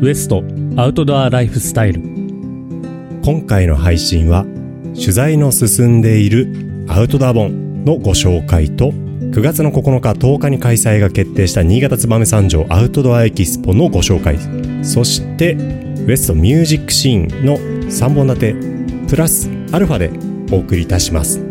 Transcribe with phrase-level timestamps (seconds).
[0.00, 0.42] ウエスト
[0.76, 2.00] アウトドアライフスタイル。
[3.22, 4.46] 今回の配信は
[4.94, 14.38] 取材の進んでいるアウトドア本のご紹介と9月の9日10日に開催が決定した新潟燕三条アウトドアエキスポのご紹介。
[14.82, 18.54] そしてウエストミュージックシーンの3本立て
[19.08, 20.10] プラスアルファで
[20.50, 21.44] お送りいたします。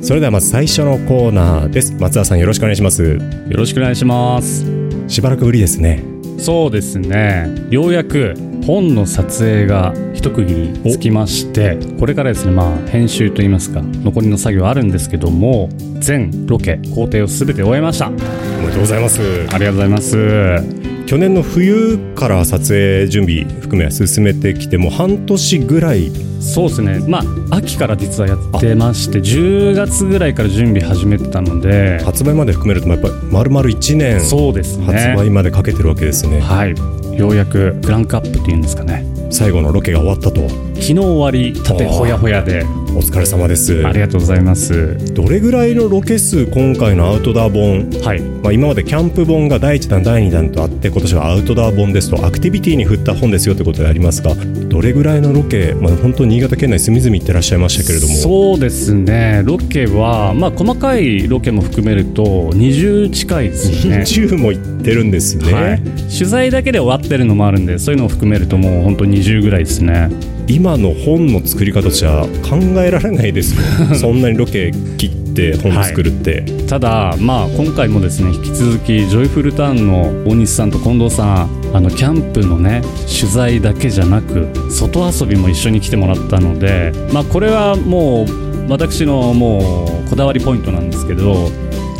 [0.00, 1.92] それではまず最初のコーナーです。
[1.98, 3.02] 松田さんよろしくお願いします。
[3.04, 3.18] よ
[3.50, 4.77] ろしくお願いします
[5.08, 6.02] しばらくぶりですね。
[6.38, 7.48] そうですね。
[7.70, 18.08] ようやく本の撮影が一区切りつきましてこれからですねまあ編集といいますか残りの作業あるんですけども全ロケ工程を全て終えました。
[18.08, 18.18] おめ
[18.66, 19.20] でとうございます。
[19.50, 20.88] ありがとうございます。
[21.06, 27.00] 去年の冬から撮影準備含め進めてきてもう半年ぐらいそうですね。
[27.06, 27.18] ま
[27.50, 34.86] あ秋から実はやってまして10月ぐらいから準備始めてたので発売まで含めるとやっぱり丸々1年そうですね。
[34.86, 36.40] 発売までかけてるわけですね。
[36.40, 36.74] はい。
[37.18, 39.04] ようやくクランクアップっていうんですかね。
[39.30, 40.48] 最後のロケが終わったと。
[40.48, 42.64] 昨日終わり縦ほやほやで
[42.98, 43.86] お疲れ様です。
[43.86, 45.14] ありがとうございます。
[45.14, 48.20] どれぐらいのロケ数今回のアウトドア本、はい。
[48.20, 58.14] まあ、今までキャンプ本が第1弾第2弾とあって今年はアウトドア本ですとアクティビティに振った本ですよということでありますがどれぐらいのロケ、まあ、本当に新潟県内隅々行ってらっしゃいましたけれども。
[58.16, 59.42] そうですね。
[59.44, 63.98] ロケは、まあ、細かいロケも含めると20近いですね。
[64.02, 65.82] 20も行ってるんですね、はい、
[66.12, 70.10] 取材だけで終わってるのもあるんでそういうのを含めるともう本当20ぐらいですね
[70.48, 73.94] 今の本の作り方じゃ考えられないですよ。
[73.94, 91.50] そんなにロケ切って本作るって、はい、ただまあ今回もですね引き続きジョイフルターンの大西さんと近藤さんあのキャンプのね取材だけじゃなく外遊びも一緒に来てもらったのでまあこれはもう私のもうこだわりポイントなんですけど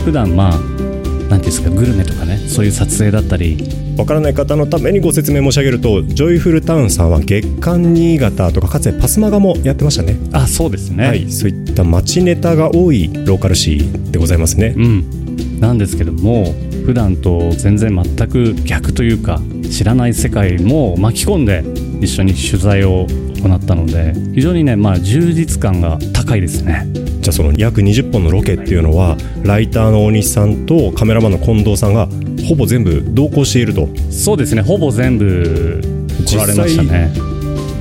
[0.05, 0.88] 普段まあ
[1.29, 3.89] 何ていうんですかグルメとかねそういう撮影だったり。
[3.99, 10.17] わからない方のためにご説明申し上げるとジョイフルタウンさんは月刊新潟とかかつてパスマガもやってましたね。
[10.33, 11.05] あそうですね。
[11.05, 11.29] はい。
[11.33, 14.75] そういった街ネタが多いローカル誌でございますね。
[14.77, 15.61] うん。
[15.61, 16.55] なんですけども
[16.87, 21.65] 普段と全然全く逆というか知らない世界も巻き込んで
[22.01, 23.07] 一緒に取材を
[23.43, 26.87] 行ったので非常にねまあ充実感が高いですね
[27.29, 32.09] じゃあその約20本のロケっていうのはライターの大西さんとカメラマンの近藤さんが
[32.49, 33.87] ほぼ全部同行していると。
[34.11, 34.63] そうですね。
[34.63, 35.83] ほぼ全部
[36.27, 37.13] 来られましたね。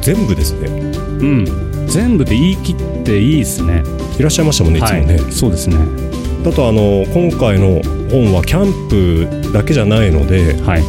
[0.01, 1.87] 全部ですねうん。
[1.87, 3.83] 全部で言い切っていいですね。
[4.19, 5.77] いらっしゃいましたもんねいつもね、はい、そうですね。
[6.43, 7.81] だとあの今回の
[8.11, 10.83] 本はキャンプだけじゃないので、はい、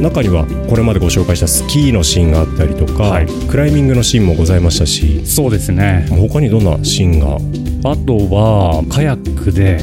[0.00, 6.06] 中にはこれまでご紹介したスキーのシーンがあったりとか、はい、クライミングのシーンもございましたしそうですね。
[6.10, 7.36] 他にどんなシーンが？
[7.90, 9.78] あとはカヤックで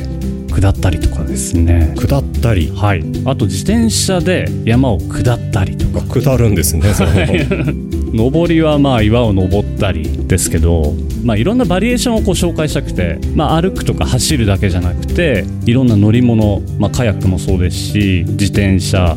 [0.53, 1.94] 下ったりとかですね。
[1.97, 2.69] 下ったり。
[2.69, 3.03] はい。
[3.25, 6.01] あと自転車で山を下ったりとか。
[6.19, 10.93] 下るんですねそ上 りはまあ岩を登ったりですけど
[11.23, 19.16] まあいろんなバリエーションをこう紹介したくてまあ歩くとか走るだけじゃなくていろんな乗り物まあカヤックもそうですし自転車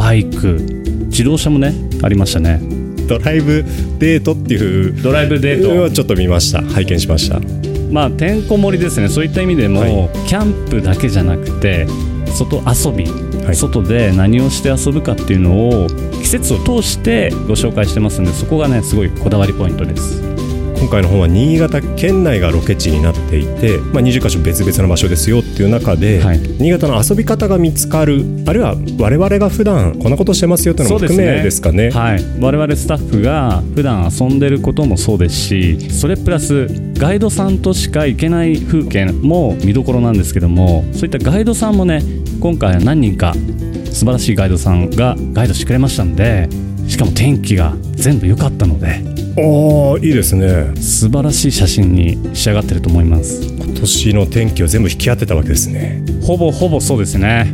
[0.00, 0.56] バイク。
[1.10, 2.58] 自動車もねありましたね。
[3.06, 3.64] ドライブ
[3.98, 5.82] デートっていうドライブデート。
[5.82, 6.62] はちょっと見ました。
[6.62, 7.38] 拝見しました。
[7.92, 9.10] まあてんこ盛りですね。
[9.10, 11.86] そういった意味でも、はい、キャンプだけじゃなくて
[12.32, 13.04] 外遊び、
[13.44, 15.86] はい、外で何をして遊ぶかっていうのを
[16.22, 20.29] 季節を通してご紹介してますんでそこがねすごいこだわりポイントです
[20.80, 42.02] 今回の本は新潟県内がロケ地になっていて、まあ、20か所別々の場所ですよっていう中で、はい、新潟の遊び方が見つかるあるいは我々が普段こんなことしてますよっていうのも含めですかね、ね、はい、我々スタッフが普段遊んでることもそうですしそれプラスガイドさんとしか行けない風景も見どころなんですけどもそういったガイドさんもね
[42.40, 43.34] 今回は何人か
[43.92, 46.48] 素晴らしいガイドさんがガイドしてくれましたんで
[46.88, 50.72] しかも天気が全部良かったのでああいいですね。
[50.76, 53.42] 素晴らしい写真に仕上がってると思います。
[53.42, 56.02] 今年の天気を全部引き当てたわけですね。
[56.22, 57.52] ほぼほぼそうですね。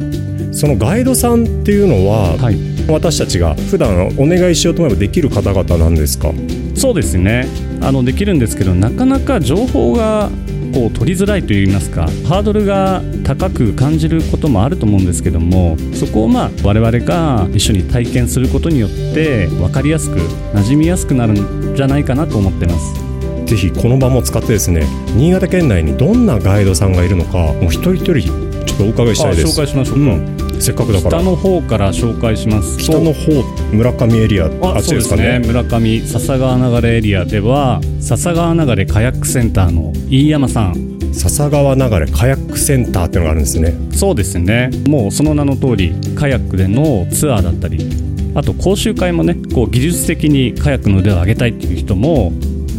[0.53, 2.57] そのガイドさんっていうのは、はい、
[2.89, 6.33] 私たちが普段お願いしようと思えばできる方々なんですか？
[6.75, 7.47] そうですね。
[7.83, 10.31] あのできるんですけどなかなか情報が
[10.73, 23.07] こう取りづらいといいますかハードルが高く感じることもあると思うんですけどもそこをまあ我々が一緒に体験することによって分かりやすく馴染みやすくなるんじゃないかなと思ってます。
[23.47, 24.85] ぜひこの場も使ってですね
[25.15, 28.21] 新潟県内にどんなガイドさんがいるのかもう一人一人
[28.67, 29.53] ちょっとお伺いしたいです。
[29.53, 31.19] 紹介しましょうか、うん、せっかくだから。
[31.19, 32.85] 北の方から紹介しますと。
[32.85, 33.43] 北の方
[33.73, 35.39] 村上エリアああっちですかね。
[35.39, 35.47] ね。
[35.47, 40.97] 村上笹川流れエリアでは笹川流れカヤックセンターの飯山さん。
[41.13, 43.75] 笹川流れカヤックセンターっていうのがあるんですね。
[43.93, 44.71] そうですね。
[44.87, 47.89] もうその名の通りカヤックでのツアーだったり
[48.35, 52.33] あと講習会もねこう技術的にカヤックの腕を上げたいっていう人も、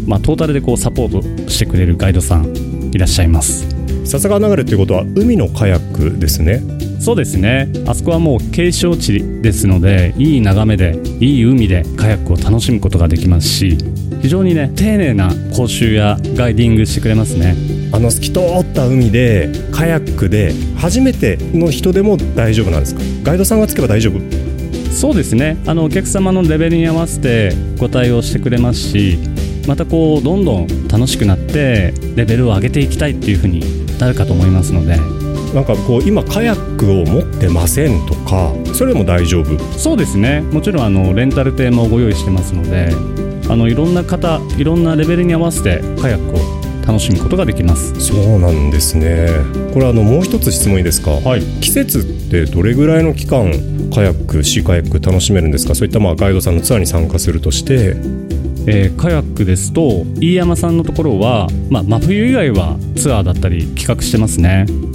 [0.06, 3.68] まあ、トータルでこうサポートしてくれるガイドさんいらっしゃいます。
[4.06, 6.62] 笹川流れっていうことは海のカヤックですね
[7.00, 7.70] そうですね。
[7.88, 13.78] あそこはもう景勝地ですのでいい眺めでいい海でカヤックを楽しむことができますし
[14.22, 17.56] 非常にね丁寧な講習やガイディングしてくれますね。
[17.94, 23.02] あの透き通った海でカヤックで初めての人でも大丈夫なんですか？
[23.24, 24.20] ガイドさんがつけば大丈夫？
[24.92, 25.58] そうですね。
[25.66, 29.18] あのお客様のレベルに合わせてご対応してくれますし
[29.68, 33.62] またこうどんどん楽しくなってレベルを上げていきたいっていうふうに
[34.00, 34.98] なるかと思いますので
[35.58, 39.58] なんかこう今カヤックを持ってませんとかそれでも大丈夫？
[39.74, 40.42] そうですね。
[40.42, 42.92] もちろんあのレンタル艇もご用意してますので
[43.50, 48.00] あのいろんな方いろんなレベルに合わせてカヤックを楽しむことができます。
[48.00, 49.30] そうなんですね。
[49.74, 51.42] これあのもう一つ質問いいですか、はい。
[51.60, 53.52] 季節ってどれぐらいの期間
[53.92, 55.74] カヤックシーカヤック楽しめるんですか？
[55.74, 57.96] そういったまあガイドさんのツアーに参加するとして。
[58.70, 64.66] えーカヤックですと飯山さんのところは、まあ、真冬以外はツアーだったり企画してますね。
[64.68, 64.87] あ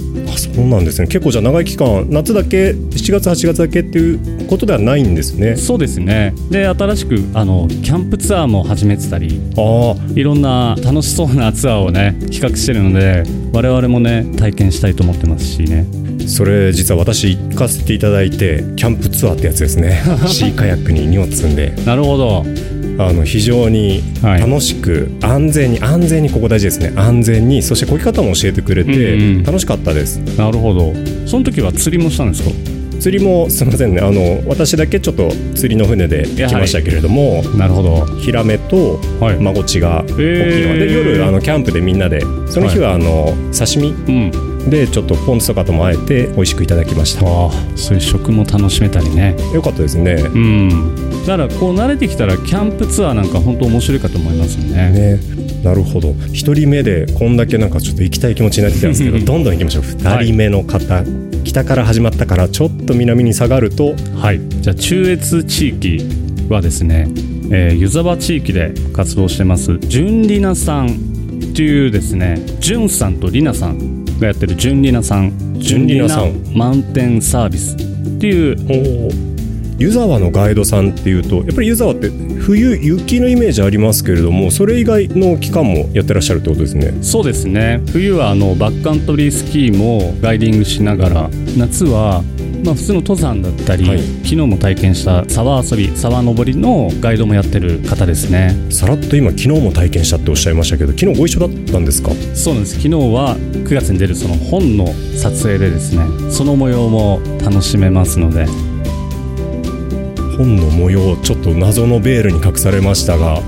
[0.43, 1.07] そうなんですね。
[1.07, 5.55] 結構じゃあ長い期間夏だけ7月8月だけっていうことではないんですね。
[5.55, 6.33] そうですね。
[6.49, 13.23] で新しくあのキャンプツアーも始めてたりああいろんな楽しそうなツアーをね企画してるので
[13.53, 15.85] 我々もね体験したいと思ってますしね。
[16.27, 20.01] それ実は私行かせていただいてキャンプツアーってやつですね。
[20.27, 21.73] シーカヤックに荷物積んで。
[21.85, 22.45] なるほど
[22.97, 26.93] あの非常にはい楽しく安全に、安全にここ大事ですね。
[26.95, 29.43] 安全にそして漕ぎ方も教えてくれて、うんうん。
[29.43, 30.17] 楽しかったです。
[30.37, 30.93] なるほど。
[31.25, 32.51] その時は釣りもしたんですか？
[32.99, 33.99] 釣りもすみませんね。
[33.99, 38.05] あの私だけちょっと釣りの船で行きましたけれども、なるほど。
[38.17, 47.25] ヒラメとはい、マゴチが大きいので夜あのキャンプでみんなでその日はあの、刺身うんでちょっとポン酢とかともあえて美味しくいただきました。
[47.25, 49.35] ああそういう食も楽しめたりね。
[49.53, 50.13] よかったですね。
[50.13, 50.95] うん。
[51.25, 54.91] だからこう慣れてきたらキャンプツアーなんか本当面白いかと思いますよね。
[54.91, 55.19] ね。
[55.63, 56.09] なるほど。
[56.11, 59.83] 1人目でこんだけなんかちょっと行きたい気持ちになってきたんですけどどんどん行きましょう。
[59.83, 61.03] 2人目の方、
[61.43, 63.95] 北から始まったからちょっと南に下がると。
[64.15, 64.41] はい。
[64.61, 65.99] じゃあ中越地域
[66.49, 67.07] はですね、
[67.51, 70.89] えー湯沢地域で活動してます純里奈さんっ
[71.55, 73.92] ていうですね純さんと里奈さん
[74.23, 75.59] がやってる純里奈さん。
[75.59, 76.57] 純里奈さん。
[76.57, 79.33] マウンテンサービスっていう。
[79.77, 86.93] 湯沢のガイドさんっていうとやっぱり湯沢って冬雪のイメージありますけれどもそれ以外の期間もやってらっしゃるってことですね。
[87.01, 87.81] そうですね。
[87.91, 92.23] 冬はあのバックカントリースキーもガイディングしながら夏は
[92.63, 94.01] まあ普通の登山だったり、はい。
[94.01, 98.55] 昨日も体験した沢遊び沢登りのガイドもやってる方ですね。
[98.71, 102.11] さらっと今昨日も体験したっておっしゃいましたけど昨日ご一緒だったんですか？
[102.33, 102.75] そうなんです。
[102.75, 104.87] 昨日は9月に出るその本の
[105.17, 108.47] 撮影でですねその模様も楽しめますので。
[110.37, 113.39] 本の模様ちょっと謎のベールに隠されましたが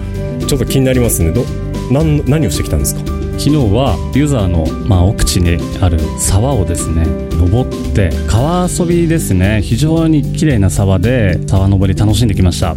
[0.47, 1.31] ちょっと気になりますね。
[1.31, 1.43] ど
[1.91, 3.01] なん何をしてきたんですか？
[3.39, 7.03] 昨日はユーザーの、まあ、奥地にある沢をですね
[7.45, 9.61] 登って川遊びですね。
[9.63, 12.75] 非常に綺麗な沢で沢登り楽しんできました。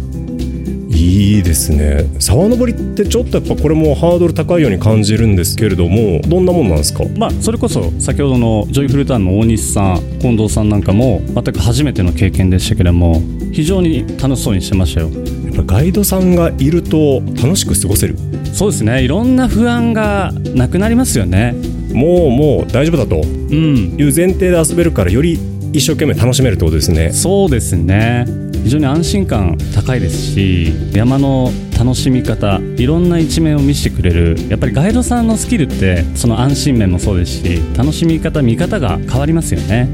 [0.91, 2.05] いいですね。
[2.19, 7.03] 沢登りってちょっとやっぱこれもハードル高いように感じるんですけれどもどんなもんなんですか？
[7.17, 13.21] まあそれこそ先ほどのジョイフルターンの大西さん近藤さんなんかも全く初めての経験でしたけれども
[13.53, 15.09] 非常に楽しそうにしてましたよ。
[15.09, 18.17] やっぱガイドさんがいると楽しく過ごせる？
[18.53, 19.03] そうですね。
[19.03, 21.55] いろんな不安がなくなりますよね
[21.93, 23.95] もうもう大丈夫だとうん。
[23.97, 25.39] いう前提で遊べるからより
[25.71, 27.11] 一生懸命楽しめるってことですね。
[27.11, 28.25] そうですね。
[28.63, 39.89] 非常に安心感高いですし山の楽しみ方いろんな一面を見せてくれるやっぱりガイドさんのスキルってその安心面もそうですし楽しみ方見方が変わりますよね。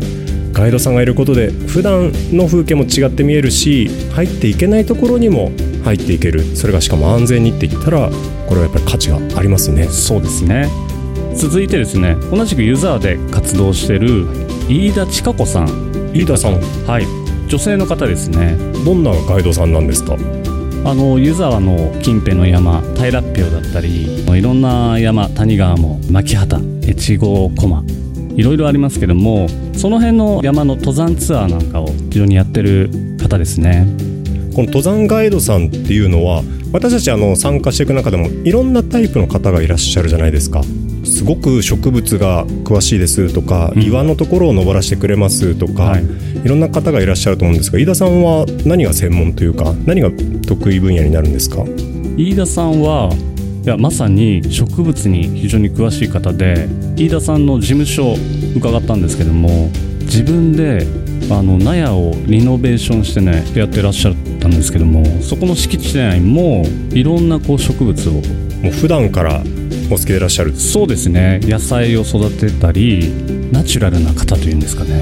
[0.51, 5.51] ガイドさんがいることで普段の風景も違って見えるし入っていけないところにも
[5.83, 6.41] 入っていける。
[6.55, 8.09] それがしかも安全にって言ったら
[8.47, 9.83] これはやっぱり価値がありますね。
[9.89, 10.67] そうですね
[11.35, 14.25] 続いてですね同じくユーザーで活動してる
[14.67, 16.11] 飯田千佳子さん。
[16.13, 16.59] 飯田さん。
[16.87, 17.05] はい。
[17.47, 18.57] 女性の方ですね。
[18.83, 20.17] どんなガイドさんなんですか？
[20.85, 27.83] あの湯沢の近辺の山平っぴょうだったりいろんな山谷川も牧畑越後駒
[28.35, 33.87] いろいろありますけどもその辺の山の登山ツアーなんかを非常にやってる方ですね。
[34.53, 40.61] この登山ガイドさんっていうのは私たちあの参加していく中でもいろんなタイプの方がいらっしゃるじゃないですか
[41.05, 43.83] すごく植物が詳しいですとか、うん。
[43.83, 46.03] 岩のところを登らせてくれますとか、はい。
[46.43, 50.11] いろんな方がいらっしゃると思うんですが飯田さんは何が専門というか何が
[50.47, 51.63] 得意分野になるんですか？
[52.17, 53.09] 飯田さんは
[53.63, 58.15] いやまさに植物に非常に詳しい方で飯田さんの事務所
[58.55, 59.71] 伺ったんですけども
[60.01, 60.85] 自分で
[61.31, 68.13] あの納屋をリノベーションしてねやってらっしゃったんですけどもそこの敷地内もいろんなこう植物を。
[68.61, 69.43] もう普段から
[69.91, 70.55] お好きでいらっしゃる。
[70.55, 71.39] そうですね。
[71.43, 73.11] 野菜を育てたり
[73.51, 75.01] ナチュラルな方というんですかね。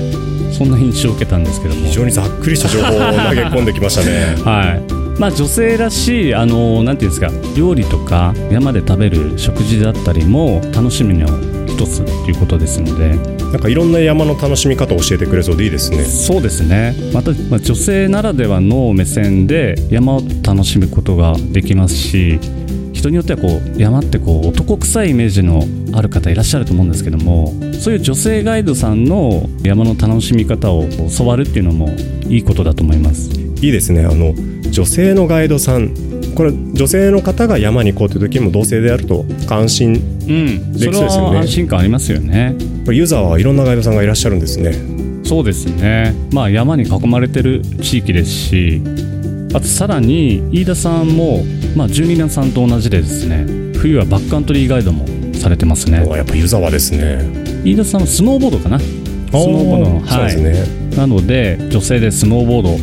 [0.52, 1.86] そんな印象を受けたんですけども。
[1.88, 4.36] 非常にざっくりした情報を投げ込んできましたね。
[4.44, 5.20] はい。
[5.20, 11.28] まあ、女性らしいあのなんていうんですか料理とか山で食べる食事だったりも楽しみの
[11.68, 13.44] 一つということですので。
[13.54, 16.04] なんかいろんな山の楽しみ方を教えてくれそうでいいですね。
[16.06, 16.96] そうですね。
[17.14, 22.40] また、まあ、女性ならではの目線で山を楽しむことができますし
[23.04, 31.90] 人によってはこう山ってこう男臭いイメージのある方いらっしゃると思うんですけどもそういう女性ガイドさんの山の楽しみ方を教わるっていうのも
[32.30, 33.30] いいことだと思います。
[33.32, 34.06] いいですね。
[34.06, 34.34] あの
[34.72, 35.94] 女性のガイドさん。
[36.36, 41.10] これ女性の方が山に行こうという時も同性であると安心うんできそうですよね。
[41.10, 42.56] それは安心感ありますよね。
[42.86, 44.74] これユーザーはいろんなガイドさんがいらっしゃるんですね。
[45.24, 46.16] そうですね。
[46.32, 48.82] まあ山に囲まれてる地域ですし
[49.54, 51.44] あとさらに飯田さんも、
[51.76, 53.46] まあ、12年さんと同じでですね
[53.78, 56.08] 冬はバックカントリーガイドもされてますね。
[56.08, 57.20] やっぱ湯沢ですね。
[57.66, 58.80] 飯田さんはスノーボードかな？
[58.80, 62.78] スノーボードのそうですね、なので女性でスノーボードを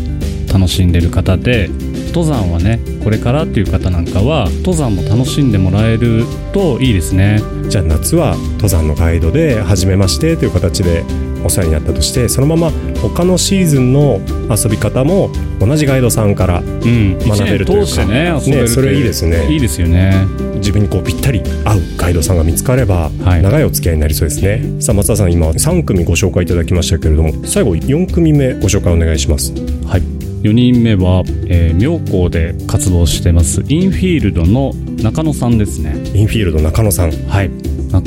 [0.53, 1.69] 楽しんでる方で
[2.09, 7.41] 登山はねこれからっていう方なんかは登山も楽しんでもらえるといいですね。
[7.69, 11.05] じゃあ夏は登山のガイドで初めましてという形で
[11.45, 17.19] お世話になったとしてそのまま他のシーズンの遊び方も同じガイドさんからうん。
[17.19, 17.91] 学べるというか。
[17.91, 19.53] 一年通してねねそれいいですね。
[19.53, 20.15] いいですよね。
[20.57, 23.43] 自分にこうぴったり合うガイドさんが見つかればはい。
[23.43, 29.53] 長いお付き合いになりそうですね、さあ松田さん今3組ご紹介いただきましたけれども最後4組目ご紹介お願いします。
[29.87, 30.03] はい、
[30.43, 35.95] 4人目は、えー妙高で活動してますインフィールドの中野さんですね。
[36.15, 37.13] インフィールド中野さん。
[37.29, 37.51] はい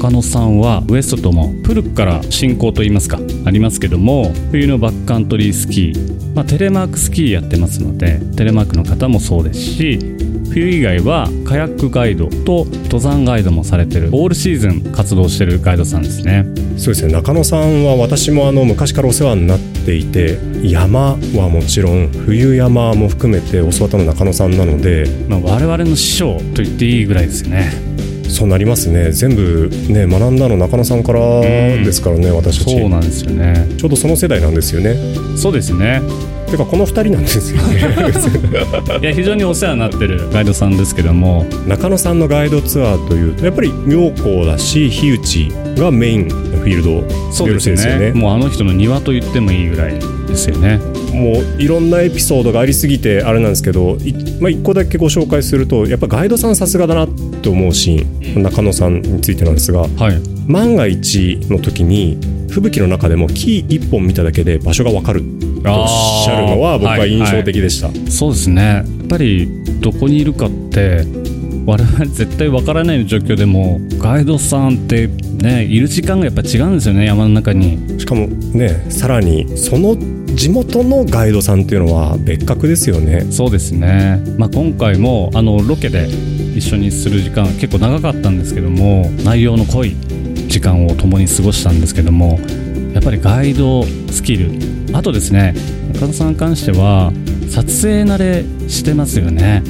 [0.03, 9.99] 中野さんはウエストとも古くから信仰といいますかありますけども冬のバックカントリースキー、まあ、テレマークスキーやってますのでテレマークの方もそうですし
[10.51, 16.45] 冬以外はカヤックガイドと登山ガイドもされてるオールシーズン活動してるガイドさんですね。
[16.77, 17.13] そうですね。
[17.13, 27.92] 中野さんは私もあの昔からお世話になっていて山はもちろん冬山も含めて教わったの中野さんなのでまあ、我々の師匠と言っていいぐらいですよね
[28.33, 29.11] そうなりますね。
[29.11, 32.79] 全部ね学んだの中野さんからですからね、私たち。
[32.79, 33.67] そうなんですよね。
[33.77, 34.95] ちょうどその世代なんですよね。
[35.37, 36.01] そうですね。
[36.49, 37.79] てかこの2人なんですよね。
[39.01, 41.45] いや非常にお世話になってるガイドさんですけども。
[41.67, 48.11] 中野さんのガイドツアーというとやっぱり妙高だし火打ちがメインのフィールドそうですよね。
[48.13, 49.93] もうあの人の庭と言ってもいいぐらい
[50.27, 50.79] ですよね
[51.13, 57.09] もういろんなエピソードがありすぎてあれなんですけどいまあ、1個だけご紹介するとやっぱガイドさんさすがだなっ
[57.41, 60.33] て思うシーン中野さんについてなんですがはい。
[60.47, 62.17] 万が一の時に
[62.49, 65.27] 吹雪の中でも木1本見ただけで場所が分かると
[65.71, 65.87] おっ
[66.25, 68.61] しゃるのは僕は印象的でした、そうですね。
[68.61, 69.47] やっぱり
[69.79, 71.05] どこにいるかって
[71.65, 77.99] 我々絶対わからない状況でもガイドさんってねいる時間がやっぱ違うんですよね山の中に。
[77.99, 79.95] しかもねさらにその
[80.35, 83.25] 地元のガイドさんっていうのは別格ですよね。
[83.31, 86.07] そうですね、まあ、今回もあのロケで
[86.55, 89.95] 一緒にする時間結構長かったんですけども内容の濃い
[90.47, 92.39] 時間を共に過ごしたんですけども
[92.93, 94.51] やっぱりガイドスキル。
[94.93, 95.55] あとですね
[95.95, 97.11] 岡田さんに関しては
[97.49, 99.63] 撮影慣れしてますよね。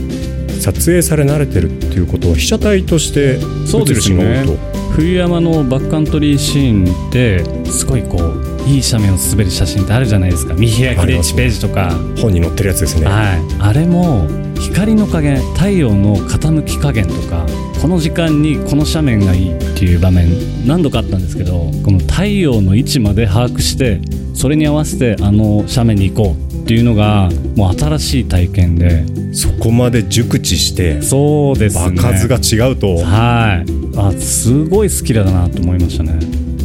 [0.64, 10.54] 撮影され慣れてるっていうことは被写体としてそうです映るシーンがね冬山のバックカントリーシーンってすごいこういい斜面を滑る写真ってあるじゃないですか。
[10.54, 11.92] 見開きで1ありますねページとか、
[12.22, 13.08] 本に載ってるやつですね。
[13.08, 14.26] はい、あれも
[14.62, 17.46] 光の加減太陽の傾き加減とか
[17.82, 20.30] この時間にこの斜面がいいっていう場面
[20.66, 24.00] 何度かあったんですけどこの太陽の位置まで把握して
[24.34, 29.06] それに合わせてあの斜面に行こうっていうのがもう新しい体験で。
[29.34, 32.00] そこまで熟知してそうですね。
[32.00, 32.98] 場数が違うと。
[32.98, 33.98] はい。
[33.98, 36.20] あすごい好きだなと思いましたね。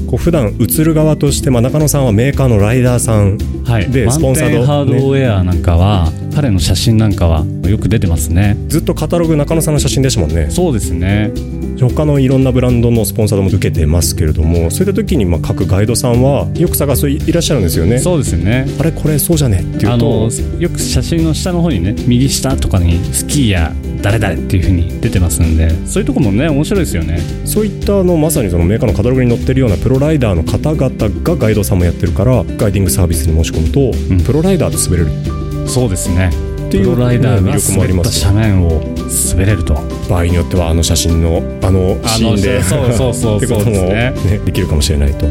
[0.06, 3.38] こう普段映る側として、まあ、中野さんはメーカーのライダーさん
[3.68, 8.56] はい、でマウンテンハードウェアなんかは、彼の写真なんかはよく出てますね。
[8.68, 10.48] ずっとカタログ中野さんの写真でしたもんね。
[10.50, 11.30] そうですね
[11.78, 17.98] 他のいろんなブランドのスポンサーも受けてますけれどもそういった時にまあ各ガイドさんはよく探すいらっしゃるんですよね。
[17.98, 18.66] そうですよね。
[18.78, 27.20] あれこれそうじゃねっていうとよく写真の下の方にね右下とかにスキーや誰々っていう風に出てますんでそういうとこもね面白いですよね。
[27.44, 34.22] そういったあのまさにそのメーカーのカタログに載ってるようなプロライダーの方々がガイドさんもやってるからガイディングサービスに申し込むと、うん。
[34.22, 35.68] プロライダーと滑れる。
[35.68, 36.30] そうですね。
[36.68, 39.74] っていうプロライダーが魅力もあり滑ったます斜面を滑れると。
[40.08, 42.62] 場合によってはあの写真のあのシーンで。
[42.62, 45.26] そうそうそう ってことも、ねできるかもしれないと。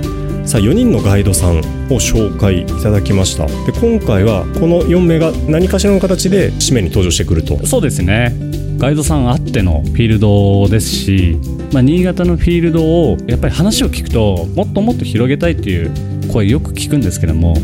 [0.46, 1.62] さあ4人のガイドさんを
[2.00, 3.46] 紹介いただきました。
[3.46, 7.60] で今回はこの4名が何かしらの形で紙面に登場してくると。
[7.66, 8.34] そうですね。
[8.78, 11.40] ガイドさんあってのフィールドですし、
[11.74, 15.92] まあ、新潟のフィールドをやっぱり話を聞くともっともっと広げたいっていう
[16.32, 17.56] 声よく聞くんですけども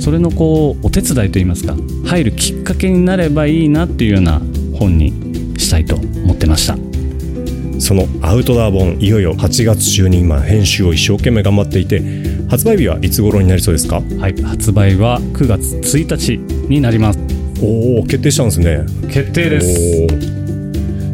[0.00, 1.74] それのこうお手伝いといいますか
[2.06, 4.40] 入るきっかけになればいいなっていうような
[4.78, 5.12] 本に
[5.62, 6.76] したいと思ってました。
[7.78, 12.00] そのアウトドア本いよいよ8月中に今編集を一生懸命頑張っていて
[12.48, 14.02] 発売日はいつ頃になりそうですか？
[14.18, 16.38] はい発売は9月1日
[16.68, 17.18] になります。
[17.60, 18.84] おお決定したんですね。
[19.08, 20.06] 決定です。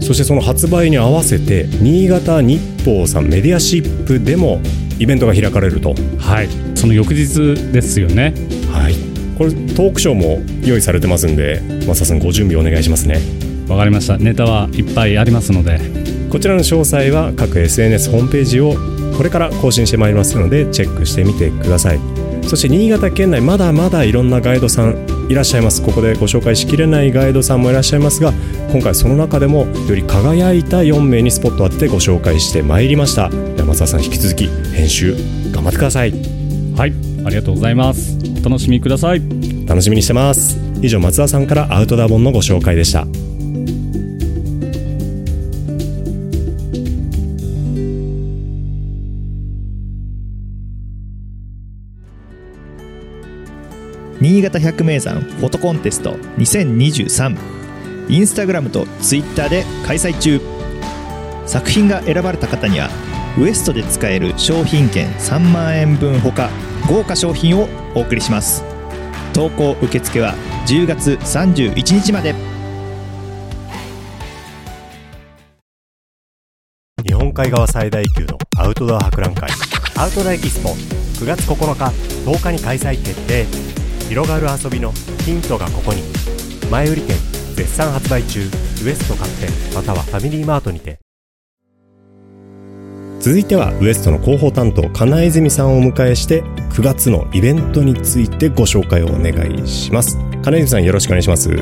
[0.06, 4.60] そしてその発売に合わせて新潟日報さんメディアシップでも
[4.98, 5.94] イベントが開かれると。
[6.18, 8.34] はいその翌日ですよね。
[8.72, 8.94] はい。
[9.38, 13.20] これトークショーも用意されてますんでマサさんご準備お願いしますね
[13.68, 14.16] わかりました。
[14.18, 15.80] ネタはいっぱいありますので。
[16.30, 18.74] こちらの詳細は各 SNS ホームページを
[19.16, 22.00] これから更新してまいりますのでチェックしてみてください。
[22.42, 25.82] そして新潟県内まだまだいろんなガイドさんいらっしゃいます。
[25.82, 28.32] ここでご紹介しきれないガイドさんもいらっしゃいますが
[28.72, 33.30] 今回その中でもより輝いた4名にスポットを当ててご紹介してまいりました。
[33.56, 35.14] 山澤さん引き続き編集
[35.52, 36.12] 頑張ってください。
[36.76, 36.92] はい
[37.24, 38.16] ありがとうございます。
[38.40, 39.22] お楽しみください。
[39.66, 40.58] 楽しみにしてます。
[40.80, 43.06] 以上松田さんからアウトドア本のご紹介でした
[54.38, 57.36] 新潟百名山フォトコンテスト2023
[58.08, 60.40] インスタグラムとツイッターで開催中。
[61.44, 62.88] 作品が選ばれた方には
[63.36, 66.50] ウエストで使える商品券3万円分ほか
[66.88, 67.66] 豪華商品を
[67.96, 68.62] お送りします。
[69.34, 70.34] 投稿受付は
[70.68, 72.32] 10月31日まで。
[77.04, 79.50] 日本海側最大級のアウトドア博覧会
[79.96, 80.70] アウトドアエキスポ。
[80.70, 81.86] 9月9日
[82.30, 83.67] 10日に開催決定。
[84.08, 84.90] 広がる遊びの
[85.26, 86.02] ヒントがここに。
[86.70, 87.16] 前売り券
[87.54, 88.40] 絶賛発売中。
[88.40, 90.98] ウエスト各店またはファミリーマートにて。
[93.20, 100.16] 続いてはウエストの広報担当金泉さんをお迎えして9月のイベントについてご紹介をお願いします。
[100.42, 101.50] 金泉さんよろしくお願いします。
[101.50, 101.58] よ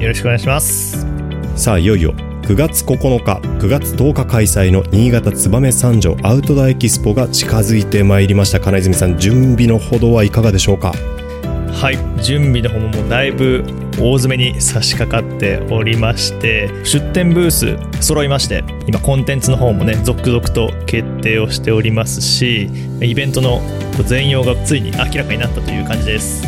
[0.00, 1.06] ろしくお願いします。
[1.54, 8.58] さあいよいよ9月9日9月10日開催の新潟燕三条アウトドアエキスポが近づいてまいりました。
[8.58, 10.92] 金泉さん準備のほどはいかがでしょうか？
[11.74, 12.22] はい。
[12.22, 13.64] 準備の方もだいぶ
[13.98, 22.68] 大詰めに差し掛かっておりまして出店ブース揃いまして今コンテンツの方もね続々と決定をしておりますし
[23.00, 23.60] イベントの
[24.06, 26.42] 全容がついに明らかになったという感じです。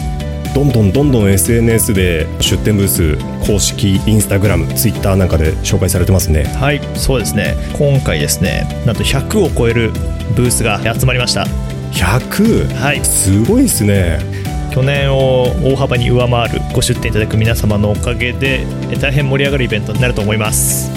[0.54, 6.44] どんどんどんどん SNS で出店ブース公式インスタグラムツイッターなんかで紹介されてますね。
[6.44, 6.80] はい。
[6.94, 7.54] そうですね。
[7.78, 9.90] 今回ですねなんと100を超える
[10.34, 11.44] ブースが集まりました。
[11.92, 12.74] 100?
[12.74, 13.04] はい。
[13.04, 20.90] すごいですね去年を大幅に上回るご出店いただく皆様のおかげでえ大変盛り上がるイベントになると思います。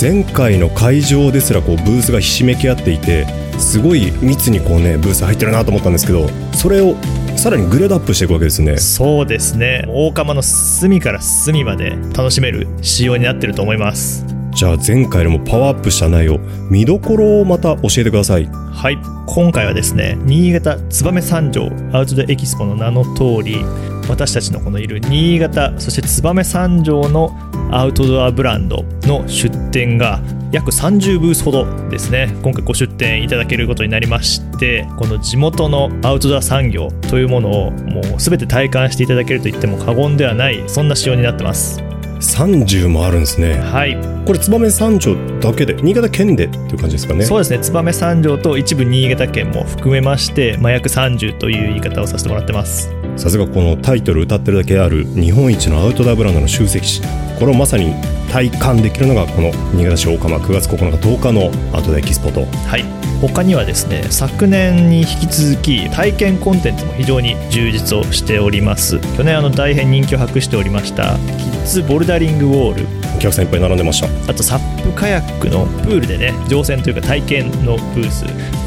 [0.00, 3.26] 前回の会場ですらこうブースがひしめき合っていて
[3.58, 6.96] すごい密にこうねブース入ってるなと思ったんですけどそれを
[7.36, 8.76] さらにグレードアップしていくわけですね。
[8.78, 9.84] そうですね。
[9.88, 16.38] 大釜の隅から隅まで楽しめる仕様になってると思いますじゃあ前回よりもパワーアップした内容
[16.70, 18.46] 見どころをまた教えてください。
[18.46, 19.14] はい。
[19.26, 23.64] 今回はですね新潟燕三条アウトドアエキスポの名の通り
[24.08, 27.32] 私たちのこのいる新潟そして燕三条の
[27.70, 30.20] アウトドアブランドの出店が
[30.52, 41.93] 約30ブースほどですね今回ご出店いただけることになりましてこの地元のアウトドア産業というものをもう全て体感していただけると言っても過言ではないそんな仕様になってます。
[42.24, 43.54] 30もあるんですね。
[43.60, 43.96] はい。
[44.26, 47.24] これ燕三条だけで新潟県でっていう感じですかね。
[47.24, 47.58] そうですね。
[47.58, 52.90] 燕三条と一部新潟県も含めまして、まあ、約30という言い方をさせてもらってます。
[53.16, 57.00] さすがこのタイトル歌ってるだけある日本一のアウトドアブランドの集積地
[57.38, 57.94] これをまさに
[58.30, 62.46] 体感できるのがこの新潟市大釜9月9日10日のアウトドアエキスポと。
[62.66, 62.84] はい。
[63.20, 68.98] 他にはですね昨年に引き続き体験コンテンツも非常に充実をしております。
[69.16, 72.86] 去年あの大変人気を博しておりましたキッズボルダリングウォール。
[73.16, 74.08] お客さんいっぱい並んでました。
[74.30, 78.26] あとサップカヤックのプールでね乗船というか体験のブース。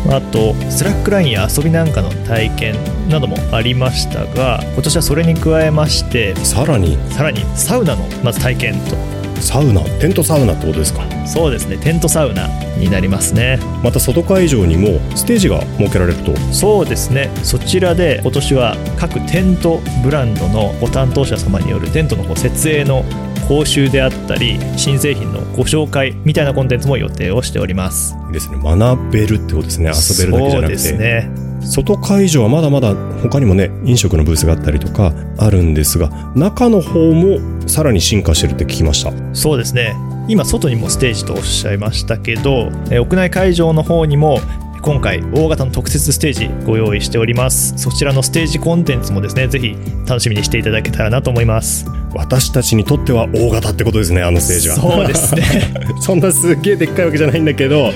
[0.10, 2.75] あとスラックラインや遊びなんかの体験
[3.10, 6.97] などもありましたが今年はそれに加えましてさらに。
[7.12, 23.04] さらにサウナのまず体験とサウナテントサウナってことですかそうですねテントサウナになりますねまた外会場にもステージが設けられるとそうですねそちらで今年は各テントブランドのご担当者様によるテントの設営の
[23.48, 39.12] 講習であったり新製品のご紹介みたいなコンテンツも予定をしておりますいいですね学べるってことですね遊べるだけじゃなくてそうですね外会場はまだまだ他にもね飲食のブースがあったりとかあるんですが中の方もさらに進化してるって聞きました。
[39.36, 39.95] そうですね。
[40.30, 44.39] 今外にもステージとおっしゃいましたけど屋内会場の方にも
[44.82, 47.77] 今回大型の特設ステージご用意しております。
[47.77, 49.75] そちらのステージコンテンツもですねぜひ
[50.08, 51.86] 楽しみにしていただけたらなと思います。
[52.17, 54.75] 私たちにとっては大型ってことですねあのステージは。
[54.75, 55.43] そうですね。
[56.01, 57.91] そんなすっげえでっかいわけじゃないんだけど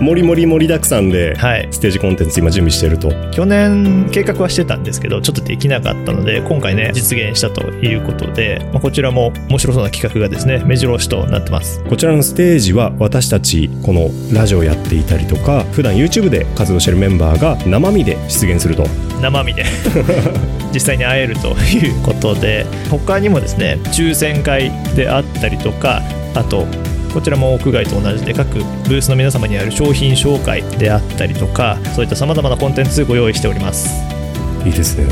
[0.00, 1.68] もりもり盛りだくさんではい。
[1.72, 3.12] ステージコンテンツ今準備してると。
[3.32, 11.80] 去年計画はしてたんですけどちょっとできなかったので今回ね実現したということで、まあこちらも面白そうな企画がですね目白押しとなってます。
[11.88, 18.86] こちらのステージは私たちこのラジオやっていたりとか普段 YouTube で活動してるメンバーが生身で出現すると。
[19.20, 19.64] 生身で。
[20.76, 26.02] 実際に会えるということで他にもですね抽選会であったりとか
[26.34, 26.66] あと
[27.12, 33.88] こちらも屋外と同じで各ブースの皆様にある商品紹介であったりとかそういったさまざまなコンテンツご用意しております。
[34.66, 35.06] いいですね。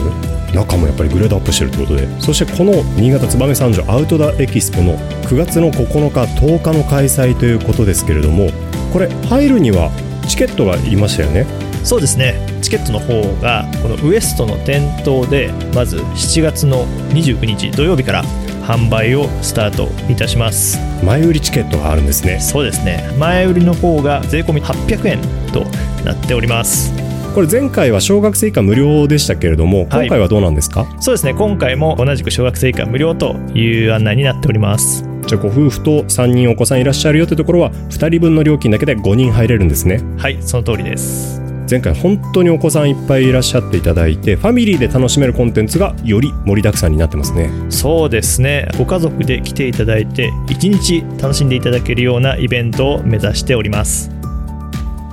[0.52, 2.20] 中もやっぱりグレードアップしてるってことで。
[2.20, 8.50] そしてこの新潟燕三条アウトドアエキスポの9月の9日10日の開催ということですけれども
[8.92, 9.90] これ入るには
[10.28, 11.46] チケットがいましたよね。
[11.82, 18.24] そうですねチケットの方がこのウエストの店頭でまず7月の29日土曜日から
[18.62, 20.78] 販売をスタートいたします。
[21.04, 22.40] 前売りチケットがあるんですね。
[22.40, 23.14] そうですね。
[23.18, 25.20] 前売りの方が税込み800円
[25.52, 25.66] と
[26.06, 26.90] なっております。
[27.34, 30.06] これ前回は小学生以下無料でしたけれどもはい。
[30.06, 31.34] 今回はどうなんですか、そうですね。
[31.34, 35.04] 今回も同じく小学生以下無料という案内になっております。
[35.26, 40.00] じゃあご夫婦と3人お子さんいらっしゃるよってところは2人分の料金だけで5人入れるんですね。
[40.16, 47.50] はいその通りです前回本当にお子さんいっぱいいらっしゃっていただいてファミリーで楽しめるコンテンツがより盛りだくさんになってますね。
[47.70, 48.68] そうですね。
[48.76, 54.10] ご家族で来ていただいて1日楽しんでいただけるようなイベントを目指しております。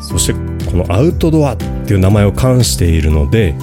[0.02, 0.34] そして
[0.70, 3.56] このアウトドアっていう名前を冠しているので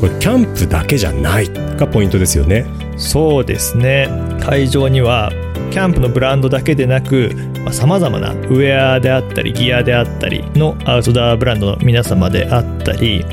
[0.00, 2.64] これキャンプだけじゃないがポイントですよね。
[2.96, 4.08] そうですね。
[4.40, 5.32] 会場には
[5.70, 7.30] キャンプのブランドだけでなく
[7.70, 13.24] さまざ、まなウェアであったりギアであったりのアウトドアブランドの皆様であったり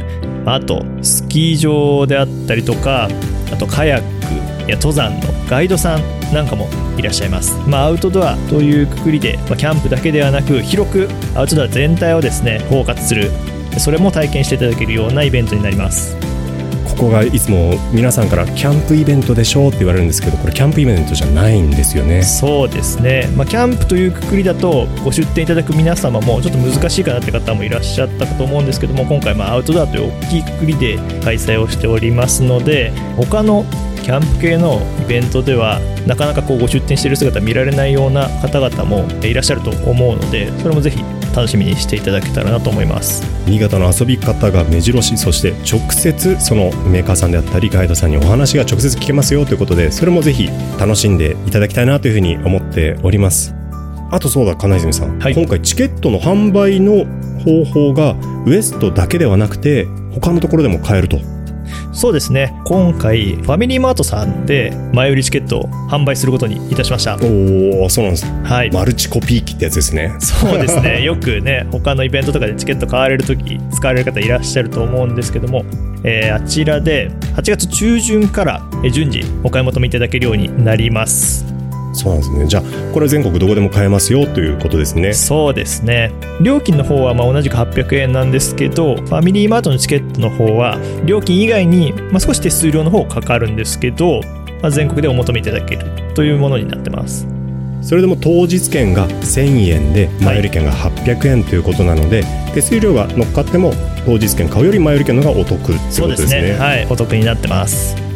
[0.45, 3.07] あとスキー場であったりとか
[3.51, 6.01] あとカヤックや登山のガイドさん
[6.33, 6.67] なんかも
[6.97, 13.31] いらっしゃいます、まあ、アウトドアというくくりで、まあキャンプだけではなく広くアウトドア全体をですね包括する。
[13.79, 16.15] それも体験していただけるようなイベントになります。
[16.93, 22.21] ここがいつも皆さんからキャンプイベントでしょうって言われるんですけどこれキャンプイベントじゃないんですよね。
[22.21, 33.65] そうですね、まあ、キャンプというくくりだとご出店いただく皆様もちょっと難しいかなって方もいらっしゃったかと思うんですけども今回まあアウトドアという大きいくくりで開催をしておりますので他の
[34.03, 41.01] キャンプ系のイベントではなかなかこうご出店している姿見られないような方々もいらっしゃると思うのでそれもぜひ
[41.33, 43.23] 楽しみにしていただけたらなと思います。
[43.45, 53.53] 新潟の遊び方が目白押しそして直接そのメーカーさんであったりガイドさんにお話が直接聞けますよということでそれもぜひ楽しんでいただきたいなというふうに思っております。
[54.11, 55.33] あとそうだ金泉さん、はい。
[55.33, 57.05] 今回チケットの販売の
[57.43, 58.15] 方法が
[58.45, 61.17] ウエストだけではなくて他のところでも買えると
[61.91, 62.53] そうですね。
[62.65, 67.17] 今回ファミリーマートさんで前売りチケットを販売することにいたしました。
[67.21, 68.25] おおそうなんです。
[68.43, 68.71] はい。
[68.71, 70.13] マルチコピー機ってやつですね。
[70.19, 71.03] そうですね。
[71.05, 75.63] よくね他のイベントとかでチケット買われる時使われる方いらっしゃると思うんですけども、
[76.03, 81.52] えーあちらで8月中旬からえー順次お買い求めいただけるようになります
[81.93, 82.47] そうなんですね。
[82.47, 85.13] じゃあこれ全国どこでも買えますよということですね。
[85.13, 86.11] そうですね。
[86.41, 94.21] 料金の方はまあ同じく800円なんですけどファミリーマートのチケットの方は料金以外に、まあ、少し手数料の方かかるんですけど、
[94.61, 97.27] まあ、全国でお求めいただけるというものになってます。
[97.83, 103.73] それでも当日券が1000円で前売り券が800円ということなので、手数料が乗っかっても
[104.05, 106.01] 当日券買うより前売り券の方がお得ってことですね。
[106.01, 106.53] そうですね。
[106.53, 106.87] はい。
[106.89, 108.12] お得になってます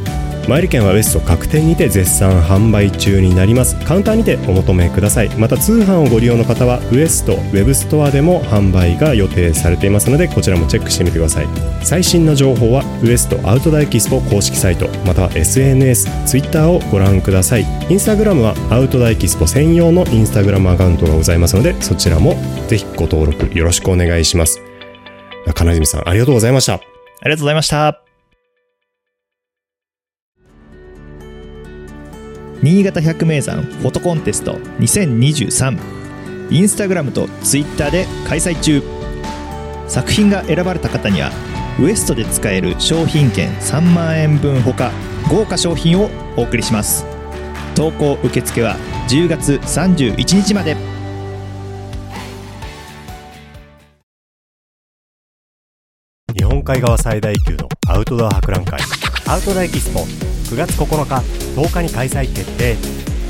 [0.47, 3.75] 前売り券はウエスト各店にて絶賛販売中になります。
[3.85, 5.29] カウンターにてお求めください。
[5.37, 11.47] また通販をご利用の方はウエストウェブストアでも販売が予定されていますのでこちらもチェックしてみてください。
[11.83, 17.65] 最新の情報はウエストアウトドアエキスポ公式サイトまたは SNS、Twitter をご覧ください。
[17.89, 22.35] インスタグラムはアウトドアエキスポ専用のインスタグラムアカウントがございますのでそちらも
[22.69, 24.61] ぜひご登録よろしくお願いします。
[25.53, 26.75] 金泉さんありがとうございました。
[26.75, 26.79] あ
[27.25, 28.06] りがとうございました。
[32.63, 35.77] 新潟百名山フォトコンテスト2023
[36.49, 38.81] インスタグラムとツイッターで開催中
[39.87, 41.31] 作品が選ばれた方には
[41.79, 44.91] ウエストで使える商品券3万円分ほか
[45.29, 47.05] 豪華商品をお送りします
[47.75, 48.75] 投稿受付は
[49.07, 50.75] 10月31日まで
[56.35, 58.79] 日本海側最大級のアウトドア博覧会
[59.29, 61.15] アウトドアエキスポ9月9日
[61.59, 62.77] 10日に開催決定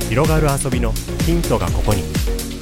[0.09, 0.91] 広がる遊びの
[1.25, 2.03] ヒントがここに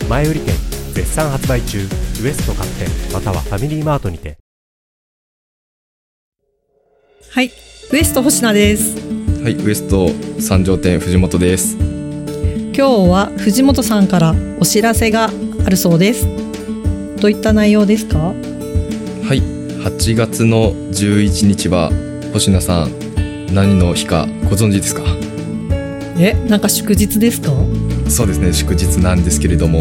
[0.08, 0.56] 前売り券
[0.94, 1.84] 絶賛発売中ウ
[2.28, 4.38] エスト各店またはファミリーマートにて
[7.32, 7.52] はい、
[7.92, 8.96] ウエスト星名です。
[9.44, 10.08] はい、ウエスト
[10.40, 11.76] 三条店藤本です。
[11.76, 15.26] 今日は藤本さんからお知らせが
[15.66, 16.26] あるそうです。
[17.20, 18.18] どういった内容ですか？
[18.20, 18.34] は
[19.34, 19.42] い、
[19.84, 21.92] 8月の11日は
[22.32, 22.92] 星名さん
[23.52, 25.02] 何の日かご存知ですか？
[26.18, 27.52] え、なんか祝日ですか？
[28.10, 29.80] そうですね、祝日なんですけれども、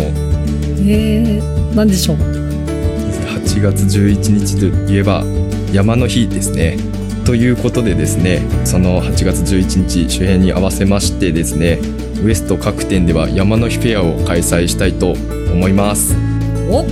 [0.86, 5.24] えー、なんでしょう？8月11日といえば
[5.72, 6.76] 山の日ですね。
[7.24, 11.78] ということでですね、その8月11日周辺に合わせましてですね、
[12.22, 15.12] ウエスト各店では山の日フェアを開催したいと
[15.52, 16.14] 思います。
[16.70, 16.88] お、フ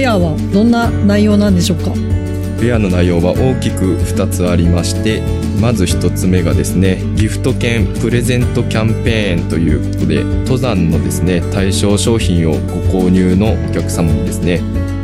[0.00, 1.92] ェアはどんな内容なんでしょうか？
[2.64, 5.20] フェアの内容は大きく2つありまして
[5.60, 12.58] まず1つ目がですねギフト券プレゼントキャンペーンということで登山のですね対象商品をご
[13.04, 14.62] 購入のお客様にですね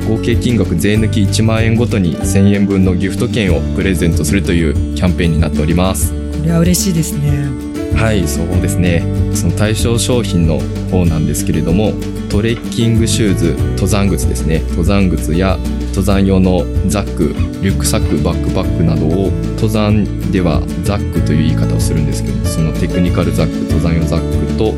[0.08, 6.14] 合計金額税抜き1万円ごとに1000円分のギフト券をプレゼントするというキャンペーンになっております。
[6.14, 7.70] これは嬉しいですね。
[7.94, 9.04] はいそうですね。
[9.34, 11.92] その対象商品の方なんですけれども
[12.30, 14.60] トレッキングシューズ登山靴ですね。
[14.70, 15.58] 登山靴や
[16.00, 24.72] 登山用のザックリュックサックバックパックなどを登山ではザックという言い方をするんですけどそのテクニカルザック登山用ザックと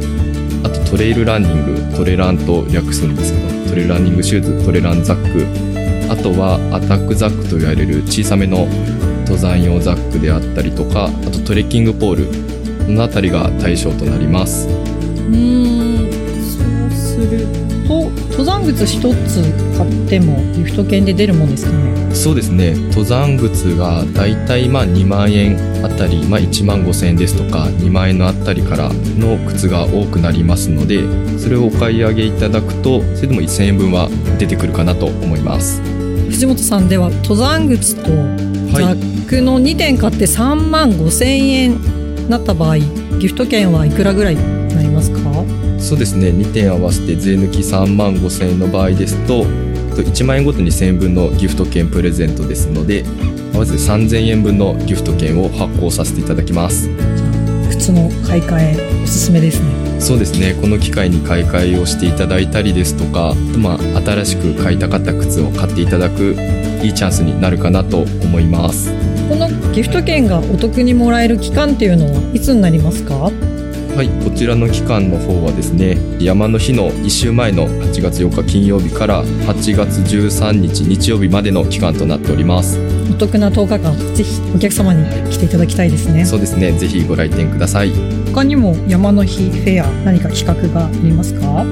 [0.67, 8.67] あとトレイルランニングトレランと略するんですけどトレイルランニングシューズトレランザックあとはアタックザックと言われる小さめの
[9.21, 12.27] 登山用ザックであったりとかあとトレッキングポール
[12.85, 14.67] この辺りが対象となります、
[18.45, 19.43] 登山靴一つ
[19.79, 22.15] 買ってもギフト券で出るもんですかね？
[22.15, 22.75] そうですね。
[22.89, 31.03] 登山靴がだいたいまあ2万円あたり、まあ、1万5千円ですとか2万円のあたりからの靴が多くなりますので
[31.39, 35.81] それをお買い上げいただくとそれでも1000円分は出てくるかなと思います。
[36.29, 38.13] 藤本さんでは登山靴とザ
[38.87, 38.97] はい。
[38.99, 44.37] ックの2点買って3万5千円なった場合ギフト券はいくらぐらい
[45.93, 46.29] そうですね。
[46.31, 49.43] 2点合わせて税抜き3万5千円の場合ですと
[49.95, 53.05] と1万円ごとに1000円分のギフト券プレゼントですので
[53.53, 56.89] 合わせて3000円分のギフト券を発行させていただきます。
[57.69, 60.01] 靴の買い替えおすすめですね。
[60.01, 60.55] そうですね。
[60.63, 66.35] この機会に買い替えをしていただいたりですとか、まあ、新しく買いたかった靴を買っていただく
[66.83, 68.91] いいチャンスになるかなと思います。
[69.29, 73.31] このギフト券がお得にもらえる期間っていうのはいつになりますか？
[73.95, 82.81] はいこちらの期間の方はですね山の日の1週前の8月8日金曜日から8月13日日曜日までの期間となっております。
[83.11, 86.25] お得な10日間ぜひお客様に来ていただきたいですね。
[86.25, 87.93] そうですねぜひご来店ください。
[88.33, 91.61] 他にも山の日フェア何か企画がありますか？
[91.61, 91.65] あ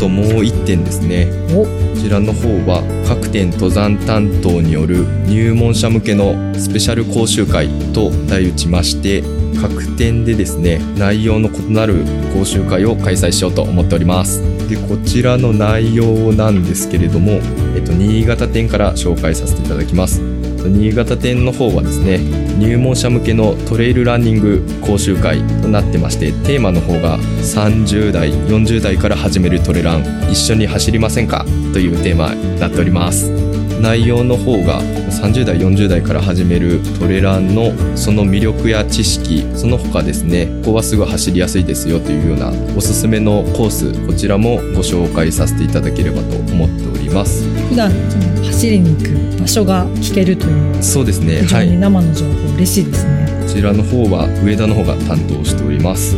[0.00, 1.28] ともう1点ですね。
[1.54, 1.64] お。
[1.64, 9.22] こちらの方は各店登山担当による入門者向けのスペシャル講習会と題打ちまして
[9.60, 14.42] 各店でですね内容の異なる講習会を開催しようと思っております。
[14.68, 17.40] でこちらの内容なんですけれども、
[17.76, 20.20] えっと、新潟店から紹介させていただきます。
[20.20, 22.18] 新潟店の方はですね
[22.58, 31.44] 入門者向けのトレイルランニング講習会となってましてテーマの方が30代40代から始めるトレラン一緒に走りませんか？
[31.72, 33.45] というテーマになっております。
[33.86, 47.44] 内容の方が30代40代から始めるトレランのその魅力や知識その他ですねここはすぐ走りやすいですよというようなおすすめのコースこちらもご紹介させていただければと思っております。
[47.68, 56.16] 普段その走りに行く場所が聞けるというそうですね非常にはい生の情報嬉しいですね、こちらの方は上田の方が担当しております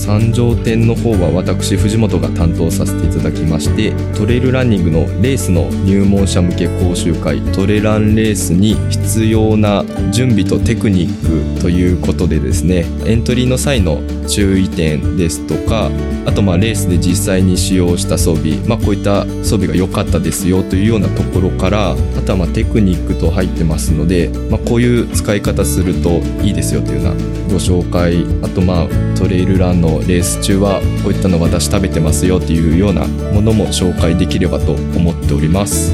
[0.00, 15.90] 三条店の方は私藤本が担当させていただきましてトレイルランニングのレースの入門者向け講習会トレランレースに必要な準備とテクニックということでですねエントリーの際の注意点ですとか
[16.24, 35.92] あとまあレースで実際に使用した装備、まあ、こういった装備が良かったですよというようなところからあとはまテクニックと入ってますので、まあ、こういう使い方するといいですよというようなご紹介あとまあトレイルランのレース中はこういったの私食べてますよというようなものも紹介できればと思っております。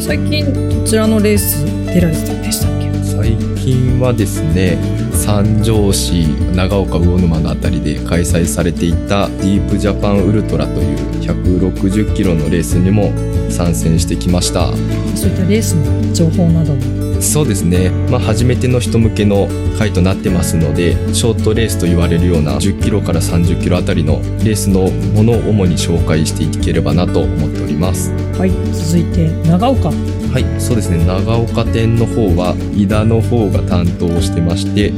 [0.00, 2.88] 最近どちらのレース出られてでしたっけ？
[3.02, 4.78] 最近はですね
[5.12, 13.12] 三条市長岡魚沼のあたりで開催されていたディープジャパンウルトラという160キロのレースにも
[13.50, 14.68] 参戦してきました。
[15.16, 28.12] そういったレースの情報などもそうですね、まあ、初めての人向けの回となってますのでショートレースと言われるような10キロから30キロあたりのレースのものを主に紹介していければなと思っております。
[28.38, 28.50] はい。
[28.72, 29.90] 続いて長岡。
[29.90, 30.60] はい。
[30.60, 31.04] そうですね。
[31.04, 34.92] 長岡店の方は井田の方が担当してまして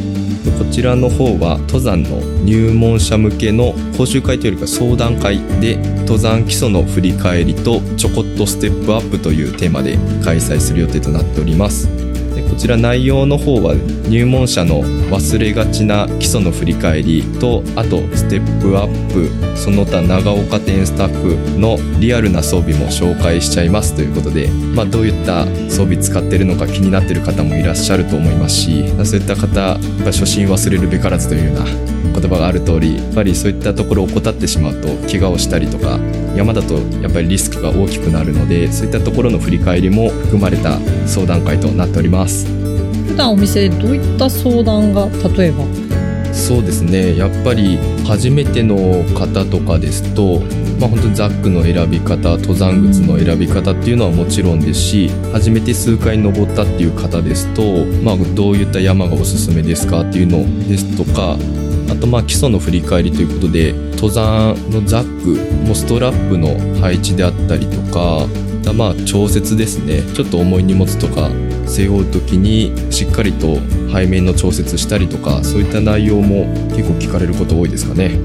[0.59, 13.75] こちらの方は登山の入門者向けの講習会というよりか相談会で登山基礎の振り返りとちょこっとステップアップというテーマで開催する予定となっておりますでこちら内容の方は
[14.09, 35.99] 入門者の忘れがちな基礎の振り返りとあとステップアップその他長岡店スタッフのリアルな装備も紹介しちゃいますということで、まあ、どういった装備使ってるのか気になってる方もいらっしゃると思いますしそういった方やっぱ初心忘れるべからずというような言葉がある通りやっぱりそういったところを怠ってしまうと怪我をしたりとか
[36.37, 42.20] 山だとやっぱりリスクが大きくなるのでそういったところの振り返りも含まれた相談会となっております。
[42.27, 45.65] 普段お店でどういった相談が例えば？
[46.33, 47.17] そうですね。
[47.17, 48.77] やっぱり初めての
[49.15, 50.41] 方とかですと
[50.79, 61.37] まあ本当にザックの選び方登山靴の選び方っていうのはもちろんですし初めて数回登ったっていう方ですと、まあ、どういった山がおすすめですかっていうのですとか
[61.91, 68.27] あとまあ基礎の振り返りということで登山のザックもストラップの配置であったりとか
[68.73, 70.03] まあ調節ですね。
[70.15, 71.29] ちょっと重い荷物とか
[71.71, 73.57] 背負う時にしっかりと
[73.93, 78.19] 背面の調節したりとかそういった内容も結構聞かれること多いですかね。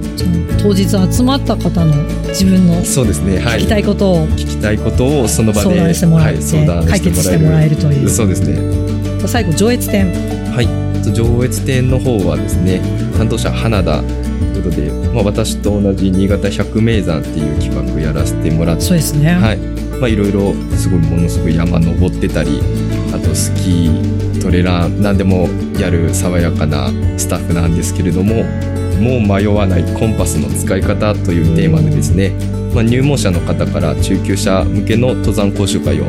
[0.61, 1.93] 当日集まった方の
[2.29, 3.59] 自分のそうですねはい。
[3.59, 8.09] 聞きたいことを聞きたいことをその場で相談してもらって、はい、相談解決してもらえるという。
[8.09, 9.27] そうですね。
[9.27, 10.11] 最後上越店。
[10.51, 10.85] はい。
[11.13, 12.81] 上越店の方はですね
[13.15, 19.57] 担当者花田ということで、まあ、私と同じ新潟百名山っていう企画やらせてもらってそうですね、はい。
[19.99, 22.59] まあ、いろいろすごいものすごい山登ってたり
[23.35, 28.43] スキートレラン何でもやる爽やかなスタッフなんですけれども
[29.01, 32.29] もう迷わないコンパスの使い方というテーマでですね、
[32.73, 36.05] まあ、入門者の方から中級者向けの登山講習会を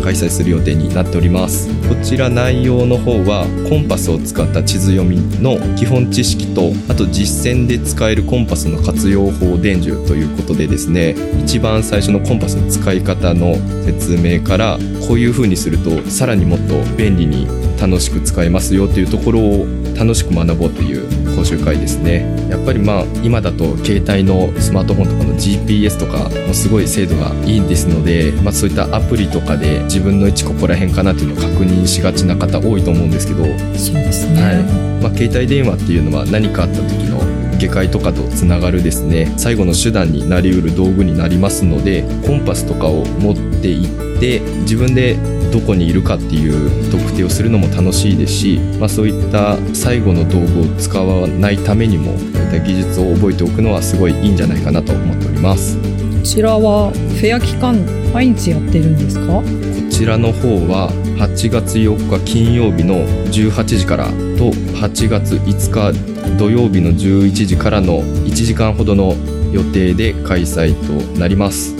[0.00, 1.68] 開催する予定になっております。
[1.88, 17.46] こちら内容の方はコンパスを使った地図読みの基本知識とあと実践で使えるコンパスの活用法伝授ということでですね一番最初のコンパスの使い方の説明からこういう風にするとさらにもっと便利に
[17.80, 19.66] 楽しく使えますよというところを
[19.96, 22.48] 楽しく学ぼうという講習会ですね。
[22.50, 34.62] やっぱりまあ今だと携帯のスマートフォンとかの GPS とかもすごい精度がいいんですので、まあ、そういったアプリとかで自分の位置ここら辺かなっていうのを確認しがちな方多いと思うんですけど、そうですね、はい。
[35.02, 37.20] まあ、携帯電話っていうのは何かあった時の
[37.58, 39.32] 下界とかとつながるですね。
[39.36, 43.84] 最後の手段になりうる道具になりますのでコンパスとかを持ってい
[44.16, 45.16] って自分で
[45.50, 52.12] どこにいるかっていう特定をするのも楽しいですし、まあ、そういった最後の道具を使わないためにも
[52.64, 55.76] 技術を覚えておくのはすごいいいんじゃないかなと思っております。
[55.76, 55.82] こ
[56.20, 57.74] こちらはフェア期間
[58.12, 59.42] 毎日やってるんですか？
[59.90, 69.14] ちらの方は8月4日金曜日の18時からと8月5日土曜日の11時からの1時間ほどの
[69.52, 71.74] 予定で開催となります。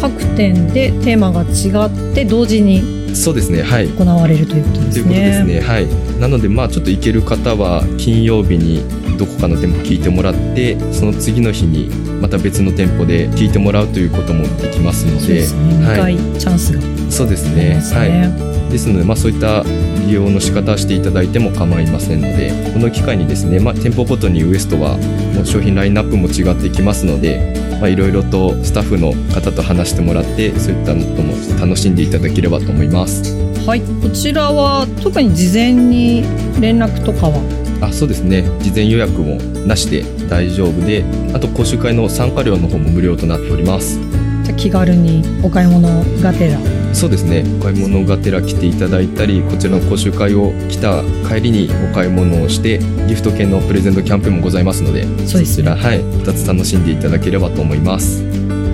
[0.00, 3.88] 各店でテーマが違って同時にそうですねはい。
[3.88, 5.86] 行われるということですということですねねはい。
[6.20, 8.82] なのでまあちょっと行ける方は金曜日に
[9.18, 11.88] どこかの店舗聞いてもらってその次の日に
[12.20, 15.20] また別の店舗で聞いてもらうということもできますので。
[15.20, 15.60] そうですね。
[15.76, 16.16] 2はい。
[16.16, 18.10] 回チャンスがそうですねはい。
[18.10, 19.62] ねですので、まあ、そういった
[20.06, 24.96] 利用の仕方をしていただいても構いませんのでこの機会にですね、まあ、店舗ごとにウエストは
[25.34, 33.34] もう商品ラインナップも違ってきますのでまあいろいろとスタッフの方と話してもらってそういったのとも楽しんでいただければと思います。
[33.66, 33.80] はい。
[33.80, 36.22] こちらは特に事前に
[36.60, 37.42] 連絡とかは？
[37.82, 38.42] あそうですね。
[38.60, 44.00] 事前予約もなしで大丈夫であと講習会の参加料の方も無料となっております。
[44.44, 45.88] じゃあ気軽にお買い物
[46.22, 46.58] がてら
[46.96, 47.44] そうですね。
[47.60, 55.64] お買い物がてら来ていただいたりこちらの講習会を来た帰りにお買い物をしてギフト券のプレゼントキャンペーンもございますのでそうですね。
[55.64, 56.00] ちらはい。
[56.00, 58.24] 2つ楽しんでいただければと思います。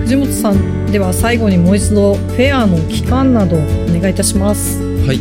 [0.03, 4.81] 藤本さんでは最後にもう一度フェアの期間などお願いいたします。
[5.05, 5.19] はい、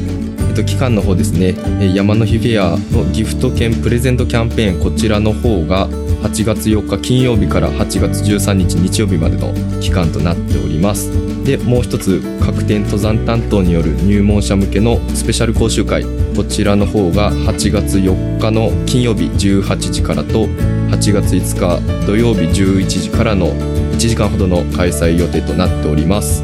[0.54, 16.04] と、期間の方ですね、えー山の日フェアのギフト券プレゼントキャンペーンこちらの方が8月4日金曜日から8月13日日曜日までの期間となっておりますでもう一つ各店登山担当による入門者向けのスペシャル講習会。
[16.34, 23.48] こちらの方が8月4日の金曜日18時からと8月5日土曜日11時からの
[23.92, 26.42] 1時間ほどの開催予定となっております。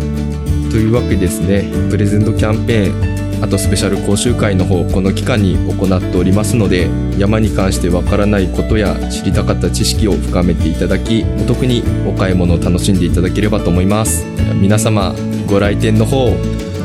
[0.71, 1.65] というわけですね。
[1.91, 3.28] プレゼントキャンペーン。
[3.41, 14.25] あとスペシャル講習会の方この期間に行っておりますので山に関してわからないことや知りたかった知識を深めていただきお得にお買い物を楽しんでいただければと思います。
[14.61, 15.15] 皆様
[15.47, 16.27] ご来店の方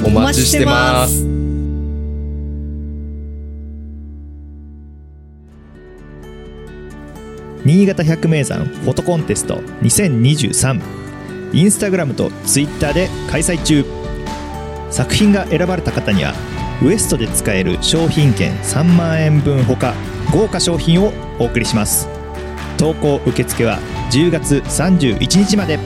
[0.05, 1.23] お待ちしてます。
[7.65, 10.81] 新潟百名山フォトコンテスト2023
[11.53, 14.02] インスタグラムとツイッターで開催中。
[14.93, 16.33] 作品が選ばれた方には
[16.83, 19.95] ウエストで使える商品券3万円分ほか
[20.31, 22.07] 豪華商品をお送りします。
[22.77, 23.79] 投稿受付は
[24.11, 25.79] 10月31日まで。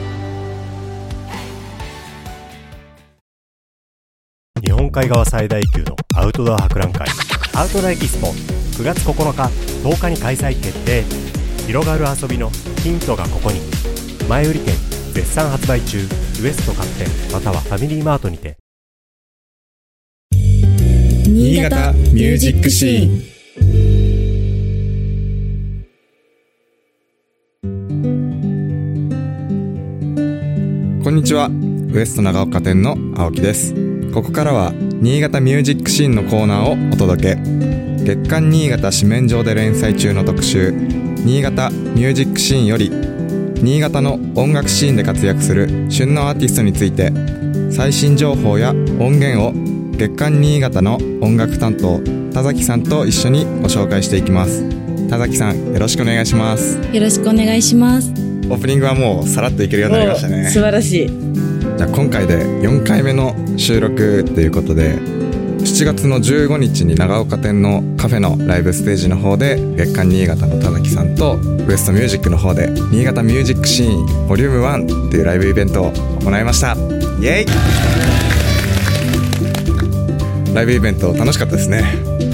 [4.62, 7.08] 日本海側最大級のアウトドア博覧会
[7.54, 9.42] アウトドアエキスポ9月9日
[9.88, 11.04] 10日に開催決定。
[11.66, 12.50] 広がる遊びの
[12.82, 13.60] ヒントがここに。
[14.28, 14.74] 前売り券
[15.14, 15.98] 絶賛発売中。
[15.98, 18.58] ウエスト各店またはファミリーマートにて。
[21.30, 23.04] 新潟ミュージックシー
[31.02, 31.04] ン。
[31.04, 31.50] こんにちは。
[31.92, 33.74] ウエスト長岡店の青木です。
[34.10, 37.36] ここからは新潟ミュージックシーンのコーナーをお届け。
[37.36, 42.90] 月刊新潟紙面上で連載中の特集新潟ミュージックシーンより
[43.62, 47.12] 新潟の音楽シーンで活躍する旬のアーティストについて
[47.70, 49.52] 最新情報や音源を
[49.98, 52.00] 月刊新潟の音楽担当
[52.32, 54.64] 田崎さんと一緒にご紹介していきます。
[55.08, 56.76] 田崎さんよろしくお願いします。
[56.92, 58.10] よろしくお願いします。
[58.10, 60.48] オープニングはもうさらっといけるようになりましたね。
[60.50, 61.08] 素晴らしい。
[61.76, 64.96] じゃあ今回で4回目の収録っていうことで
[65.58, 76.76] 7月の15日に長岡店のカフェのライブステージの方で月刊新潟の田崎さんとウエストミュージックの方で新潟ミュージックシーンボリューム1っていうライブイベントを行いました。
[77.20, 78.27] イエイ
[80.58, 81.84] ライブイベント楽しかったですね。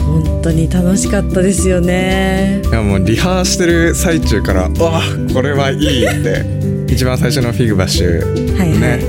[0.00, 2.62] 本当に楽しかったですよね。
[2.64, 5.02] いやもうリハしてる最中から「うわ
[5.34, 6.42] これはいい!」って
[6.90, 9.00] 一番最初のフィグバッシュはいはい、ね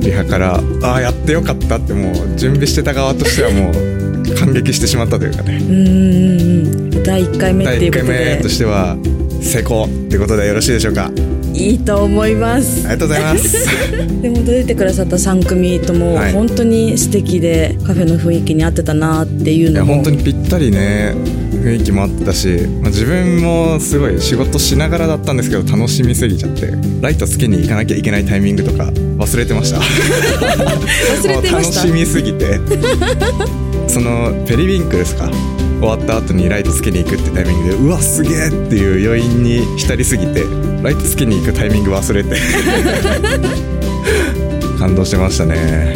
[0.00, 3.74] リハからああやってよかったってもう準備してた側としてはもう
[4.34, 5.58] 感激してしまったというかね。
[5.60, 7.02] うんうんうん。
[7.04, 8.12] 第1回目って第1いうことで。
[8.14, 8.96] 回目としては
[9.42, 11.10] 成功ってことでよろしいでしょうか？
[11.54, 12.86] いいと思います。
[12.86, 13.66] ありがとうございます。
[14.22, 16.32] でも出てくださった3組ともはい。
[16.32, 21.14] 本当に素敵でカフェの雰囲気に合ってたなっていういやのも本当にぴったりね
[21.52, 22.48] 雰囲気もあったし、
[22.80, 29.78] まあ、自分もすごい仕事しながらだったんですけど楽しみすぎちゃってライトつけに行かなきゃいけないタイミングとか忘れてました。
[31.22, 31.84] 忘れてました。
[31.84, 32.58] もう楽しみすぎて。
[33.92, 35.30] そのペリウィンクルですか
[35.82, 40.44] 終わった後にライトつけに行くってタイミングでうわすげえっていう余韻に浸りすぎて
[40.80, 42.36] ライトつけに行くタイミング忘れて。
[44.78, 45.94] 感動してましたね。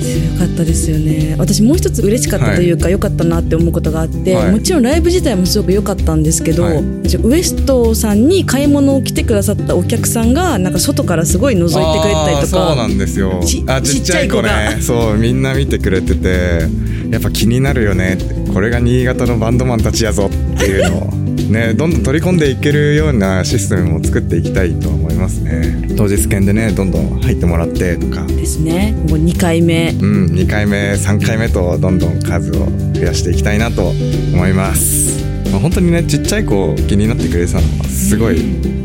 [0.00, 1.34] 強かったですよね。
[1.38, 4.50] 私もう一つ嬉しかったというか良、かったなって思うことがあって、はい。
[4.52, 6.84] もちろんライブ自体もすごく良かったんですけど、はい。
[7.04, 13.40] 私ウエストさんに買い物を来てくださったお客さんがなんか外からすごい覗いてくれたりとあーそうかなんですよ。
[13.44, 16.68] ちあちっちゃい子ちっちゃい子ねそうみんな見てくれてて
[17.10, 21.10] やっぱ気になるよねってこれが新潟のバンドマンたちやぞっていうのを
[21.52, 25.88] ね どんどん取り込んでいけるようなシステムも作っていきたいと思いますね。
[25.96, 28.26] 当日券でねどんどん入ってもらってとか。
[28.26, 28.94] ですね。
[29.08, 29.94] もう2回目。
[30.00, 33.92] うん2回目3回目とどんどん数を増やしていきたいなと
[34.32, 35.22] 思います。
[35.50, 38.40] まあ、本当にねちっちゃい子気になってくれてたのがすごい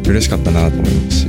[0.05, 1.27] 嬉しかったなと思いますし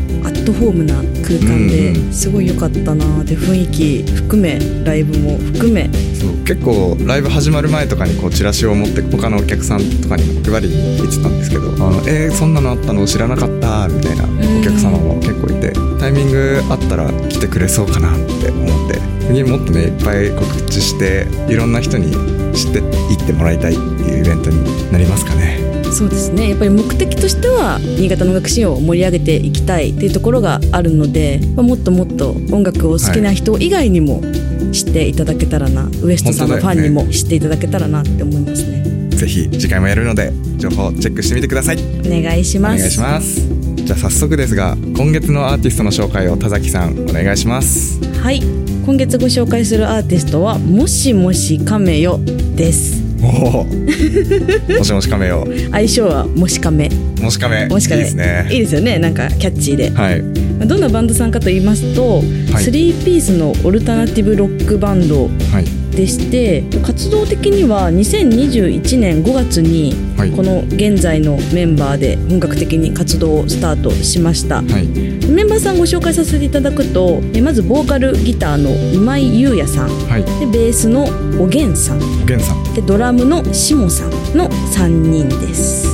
[0.48, 5.90] トホームな空間うんですごい良かったなで雰囲気含めライブも含め。
[6.14, 22.10] そう結構ライブ始まる前とかにこうチラシを持って他のお客さんとかにも配りに行ってたんですけど「あのえー、そんなのあったの知らなかった」みたいなお客様も結構いてタイミングあったら来てくれそうかなって思って次もっとねいっぱい告知していろんな人に
[22.54, 25.67] 知っていってもらいたいっていうイベントになりますかね。
[25.98, 34.22] そうですねやっぱり目的としては新潟の音楽シーンを盛り上げていきたいっていうところがあるので、まあ、もっともっと音楽を好きな人以外にも
[34.70, 41.78] 知っていただけたらな、ウエストさんのファンにも知っていただけたらなって思いますねぜひ次回もやるので情報チェックしてみてください。
[41.78, 43.48] お願いしますお願いします。
[43.74, 47.98] じゃあ早速ですが今月のアーティストの紹介を田崎さんお願いします。
[48.20, 48.40] はい
[48.86, 52.20] 今月ご紹介するアーティストはもしもしカメよ
[52.54, 53.64] ですおお。
[53.64, 55.46] もしもしカメよ。
[55.70, 56.88] 相性はもしカメ
[57.20, 57.66] もしカメ。
[57.68, 58.48] もしカメいいですね。
[58.50, 60.22] いいですよねなんかキャッチーではい。
[60.22, 65.77] まあどんなバンドさんかと言いますと、はいスリーピースのオルタナティブロックバンドはい。
[65.98, 70.30] でして活動的には2021年5月にはい。
[70.30, 74.86] この現在のメンバーで本格的に活動をスタートしましたはい。
[75.28, 80.22] メンバーさんご紹介させていただくとえまずボーカルギターの今井優也さんはい。
[80.38, 81.04] でベースの
[81.42, 82.74] おげんさんおげんさん。
[82.74, 85.88] でドラムのしもさんの3人です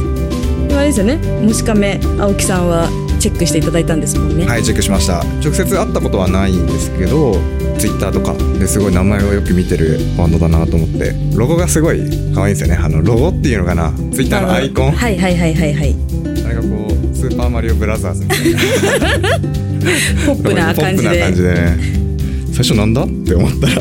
[0.76, 5.24] あれですよねもしかめ青木さんはチェックしていただいたんですもんね、はいチェックしました。
[5.42, 7.32] 直接会ったことはないんですけど、
[7.78, 12.00] ツイッターとかですごい名前をよく見てるバンドだなと思って、ロゴがすごい
[12.34, 12.82] 可愛いんですよね。
[12.82, 13.94] あのロゴっていうのかな。
[14.12, 14.92] ツイッターのアイコン。
[14.92, 15.96] はいはいはいはいはい
[16.44, 19.38] あれがこうスーパーマリオブラザーズみたいな。
[20.26, 21.78] ポップな感じで感じでね。
[22.52, 23.80] 最初なんだって思ったら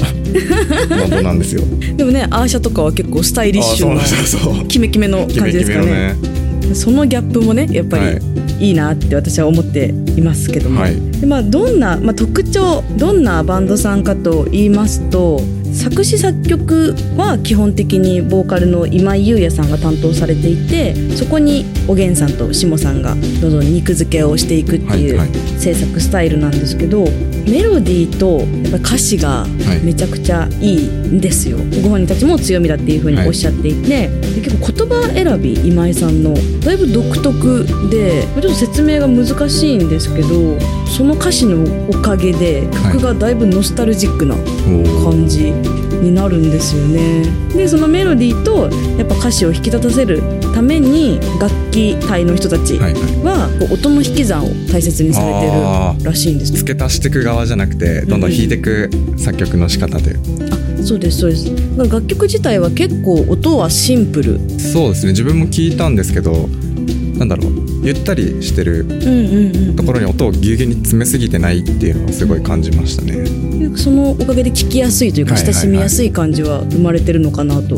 [1.00, 1.64] バンドなんですよ。
[1.98, 4.68] でもねアーシャとかは結構スタイリッシュなあそうそうそう。
[4.70, 6.74] キメキメの感じですかねね。
[6.74, 11.12] そのギャップもねやっぱはいりいいなって私は思っていますけども、はい。
[11.12, 15.42] でまあ、どんな、まあ、特徴どんなバンドさんかと言いますと
[15.74, 25.60] 作詞作曲は基本的にボーカルの今井優也さんが担当されていてそこにおげんさんとしもさんがどんどん肉付けをしていくっていうはいはい。
[25.60, 27.06] 制作スタイルなんですけど
[27.50, 29.46] メロディーとやっぱり歌詞が
[29.84, 40.58] めちゃくちゃいいんですよ、ご本人たちも強みだっていうふうにおっしゃっていて、で結構言葉選び今井さんのだいぶ独特でちょっと説明が難しいんですけど
[40.96, 44.36] その歌詞のおかげで曲がだいぶノスタルジックな
[45.04, 47.24] 感じになるんですよね。
[47.52, 48.70] でそのメロディーと
[49.00, 50.22] やっぱ歌詞を引き立たせる
[50.54, 56.52] ために楽器隊の人たちは音の引き算を大切にされてあるらしいんです。
[56.54, 60.16] 付け足していく側じゃなくてどんどん弾いていく作曲の仕方で、
[60.52, 61.52] あそうですそうです。
[61.76, 64.40] 楽曲自体は結構音はシンプル。
[64.60, 65.14] そうですね。
[65.14, 66.48] 自分も聞いたんですけど
[67.18, 67.52] なんだろう。
[67.84, 68.86] ゆったりしてる
[69.76, 73.26] ところに音をぎゅうぎゅうに詰めすぎてないっていうのをすごい感じましたね。
[73.78, 77.76] そのおかげで聞きやすいというか親しみやすい感じは生まれてるのかなと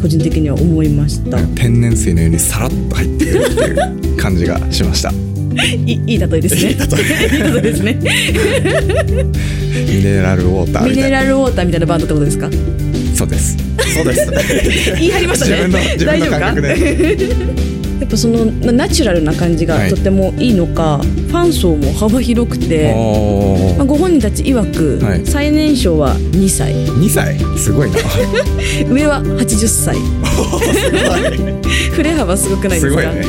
[0.00, 3.62] 個人的には思いました、天然水のようにさらっと入ってくるって
[4.08, 5.10] いう感じがしました。
[5.10, 6.70] い いい例えですね。
[6.70, 7.60] いい例え。
[7.62, 7.98] ですね。
[9.88, 11.18] ミネラルウォーターミみたいな。
[11.20, 12.48] ネラルウォーターみたいなバンドってことですか？
[13.14, 13.56] そうです。
[13.94, 14.30] そうです。
[15.00, 15.66] 言い張りましたね。
[15.66, 17.87] 自分の自分の大丈夫か？
[18.00, 19.90] やっぱそのまあナチュラルな感じがはい。
[19.90, 25.26] とってもいいのか、ファン層も幅広くて、おまあ、ご本人たち曰く、はい。
[25.26, 26.74] 最年少は2歳。
[26.74, 27.38] 2歳？
[27.58, 27.98] すごいな。
[28.90, 29.96] 上は80歳。
[31.92, 33.24] 振れ幅すごくないですすかね。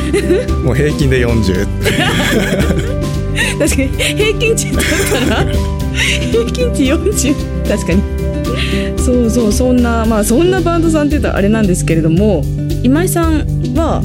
[0.64, 1.66] もう平均で40
[3.58, 3.88] 確かに。
[3.88, 4.84] 平均値だっ
[5.28, 5.46] たら
[6.30, 7.34] 平均値40
[7.68, 8.02] 確かに。
[8.96, 9.52] そうそう。
[9.52, 12.44] そんなまあそんなバンドさんって言ったらあれなんですけれども
[12.82, 13.44] 今井さん
[13.74, 14.02] は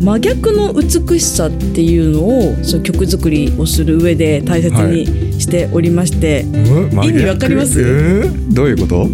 [0.00, 7.80] 真逆の美しさっていうのをその曲作りをする上で大切にしておりまして、うん意味わかります？
[7.80, 9.08] うんどういうこと？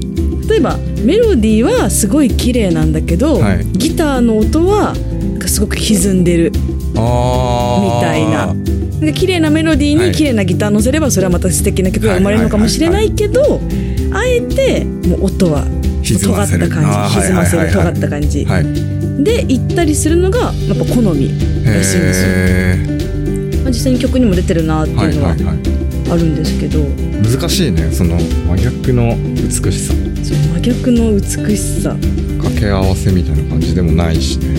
[0.49, 3.64] 例えばメロディーはすごい綺麗なんだけど、はい。
[3.64, 4.95] ギターの音は
[5.47, 6.51] すごく歪んでる。
[6.51, 6.59] み
[8.01, 8.55] たいな。
[9.01, 10.09] で綺麗なメロディーはい。
[10.09, 13.61] に綺麗なギター乗せればそれはまた素敵な曲が生まれるのかもしれないけど
[14.12, 15.64] あえてもう音は
[16.03, 17.95] 尖った感じ歪ませる尖はいはいはいはい。
[17.95, 18.45] った感じ。
[18.45, 22.77] はいで行ったりするのがやっぱ好みらしいんですよ、へ
[23.62, 25.59] まあ、実際に曲にも出てるなっていいうのはいははい。
[26.11, 26.81] あるんですけど、
[27.23, 29.95] 難しいねその真逆の美しさ。
[30.23, 31.97] そう真逆の美しさ。
[32.39, 34.55] 掛け合わせみたいな感じでもないしね。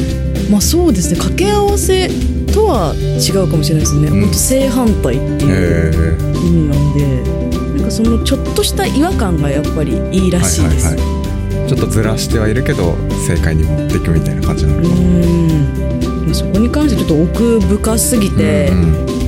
[0.50, 1.16] まあそうですね。
[1.18, 2.10] 掛け合わせ
[2.54, 4.22] とは違うかもしれないですね、うん。
[4.22, 7.44] ほんと正反対っていう意味なんで。
[7.78, 11.23] なんかそのちょっとした違和感がやっぱりいいらしいです、はいはいはい
[11.68, 12.96] ちょっとずらしてはいるけど
[13.28, 16.34] 正解に持っていくみたいな感じなのかうん。
[16.34, 18.72] そこに関してちょっと奥深すぎて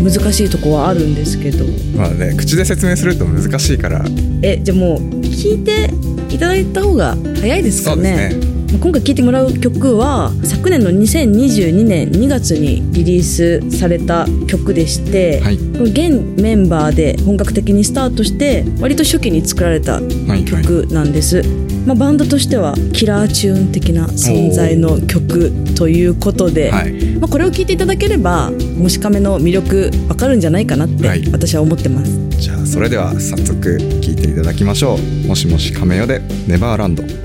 [0.03, 1.65] 難しいとこはあるんですけど、
[1.95, 4.03] まあね口で説明すると難しいから。
[4.41, 5.89] えじゃあもう聞いて
[6.33, 8.31] いただいた方が早いですかね。
[8.31, 8.55] そうですね。
[8.79, 15.55] 今回聴いてもらう曲は昨年の2022年2月にリリースされた曲でして、はい。
[15.55, 21.41] 現メンバーで本格的にスタートして割と初期に作られたはいはい曲なんです、
[21.85, 26.93] まあ、バンドとしてはキラーチューン的な存在の曲ということで、はい。
[27.15, 31.23] まあ、これを聴いていただければ「もしかめ」の魅力わかるんじゃないかなってはい。
[31.31, 35.27] 私は思ってます、じゃあそれでは早速聞いていただきましょう。
[35.27, 37.24] もしもし亀よでネバーランド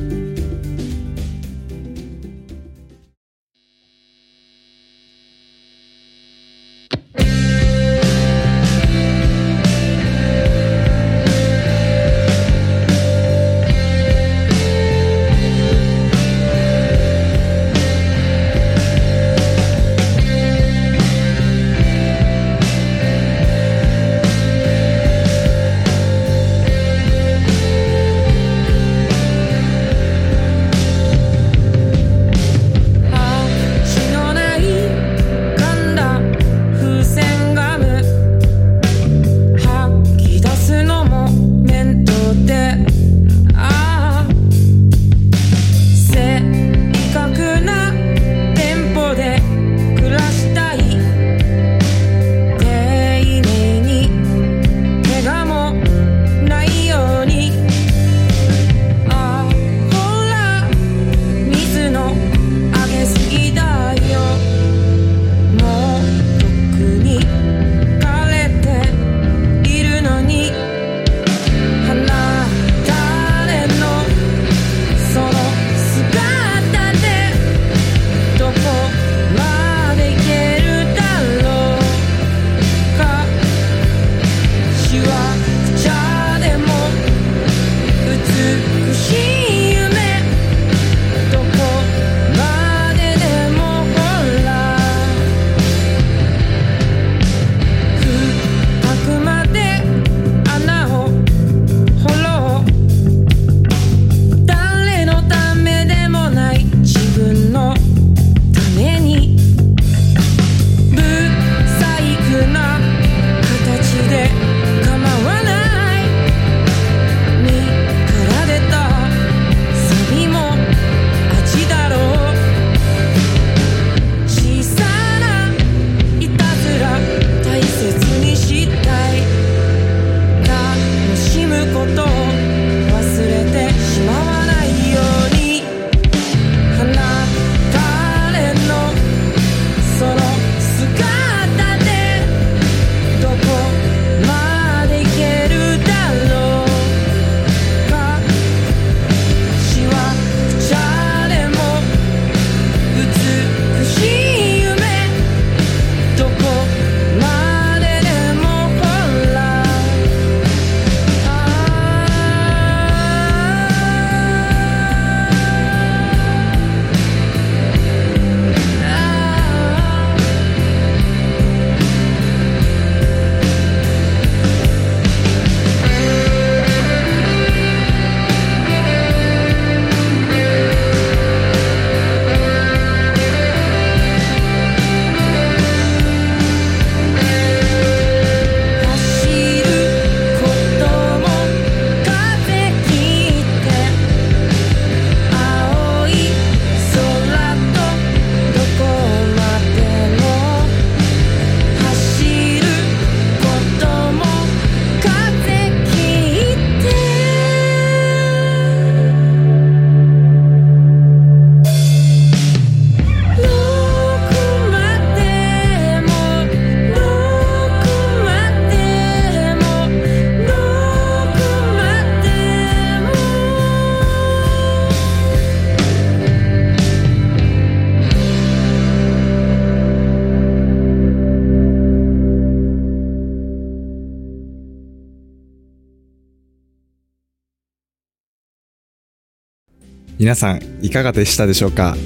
[240.20, 241.96] 皆さんいかがでしたでしょうか？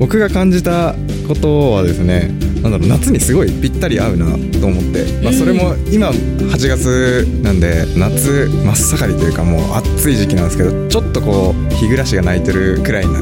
[0.00, 0.92] 僕が感じた
[1.28, 4.26] ことはですねなんだろう夏にすごいぴったり合うな
[4.58, 13.20] と思って、まあ、それも今8月なんで夏真っ盛りというかもう暑い時期なんですけどちょっとこう日暮らしが鳴いてるくらいな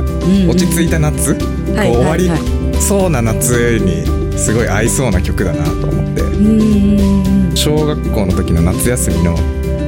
[0.49, 2.31] 落ち着いた夏、こう終わり
[2.81, 9.37] そうな夏にすごい合いそうな曲だなと思って小学校の時の夏休みの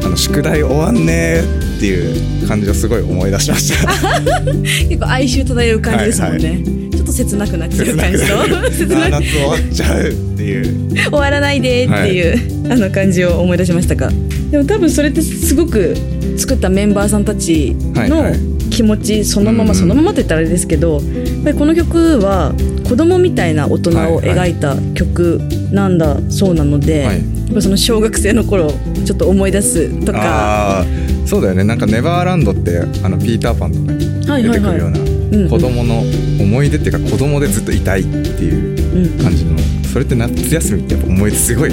[0.05, 3.91] あの宿題終わんねーっていう感じをすごい思い出しました。
[4.89, 6.65] 結構哀愁漂う感じですもんね、はいはい。
[6.93, 10.95] ちょっと切なくなっちゃう感じの切な 夏終わっちゃうっていう。
[11.11, 14.13] 終わらないでっていう、はい、あの感じを思い出しましたか
[14.53, 15.97] でも多分それってすごく
[16.37, 18.33] 作ったメンバーさんたちの
[18.71, 21.03] 気持ちそのままそのままって言ったらあれですけど、やっ
[21.43, 22.55] ぱりこの曲は
[22.89, 25.41] 子供みたいな大人を描いた曲
[25.73, 27.17] なんだそうなので、はい
[27.53, 28.71] はい、その小学生の頃
[29.05, 30.85] ちょっと思い出すとか
[31.27, 31.65] そうだよね。
[31.65, 33.79] なんかネバーランドってあのピーターパンと
[34.27, 36.01] かに出てくるような子供の
[36.41, 38.09] 思い出っていうか子供でずっといたいって
[38.45, 39.59] いう感じの、
[39.91, 41.73] それって夏休みってやっぱ思い出すごい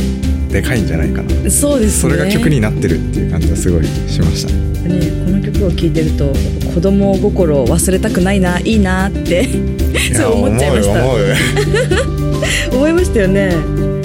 [0.50, 1.52] でかいんじゃないかな。
[1.52, 4.54] そうです、ね、それが曲になってるっていう感じがすごいしました。
[4.54, 6.34] ねこの曲を聴いてると
[6.74, 9.46] 子供心を忘れたくないないいなって
[10.14, 11.06] そう思っちゃいました。
[12.76, 13.56] 思いましたよね。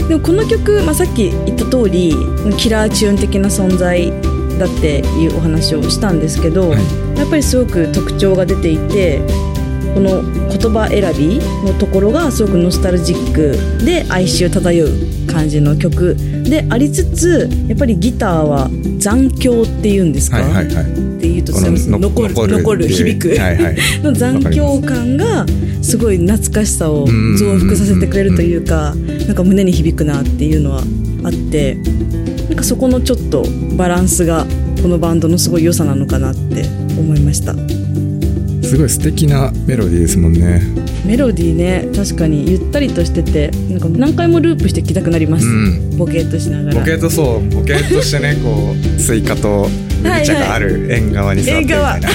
[0.09, 2.15] でもこの曲、まあ、さっき言った通り
[2.59, 4.13] キラーチューン的な存在
[4.59, 9.21] だっていうお話をしたんですけど、はい、やっぱりすごく特徴が出ていて
[9.95, 14.89] この言葉選びのところがすごくノスタルジックで哀愁漂う
[15.33, 20.87] 感じの曲でありつつやっぱりギターは残響っていうんですか、はいはいはい、っ
[21.21, 25.47] ていうと残る残る響く、はいはい、 の残響感が
[25.83, 28.95] すごい懐かしさを増幅させてくれるというか
[29.27, 30.83] なんか胸に響くなっていうのは
[31.25, 31.77] あって
[32.49, 33.45] なんかそこのちょっと
[33.77, 34.47] バランスが
[34.83, 36.65] このバンドのすごい良さなのかなって
[36.99, 37.55] 思いました。
[38.65, 40.61] すごい素敵なメロディーですもんね。
[41.07, 46.81] メロディーね確かにゆったりとしててなんか何回もループして聴きたくなります、うん、ボケっとしながら。
[46.81, 47.49] ボケっとそう。
[47.51, 49.69] ボケっとしてね こうスイカと
[50.03, 52.13] 麦茶がある縁側に座ってみたいな、はいはい、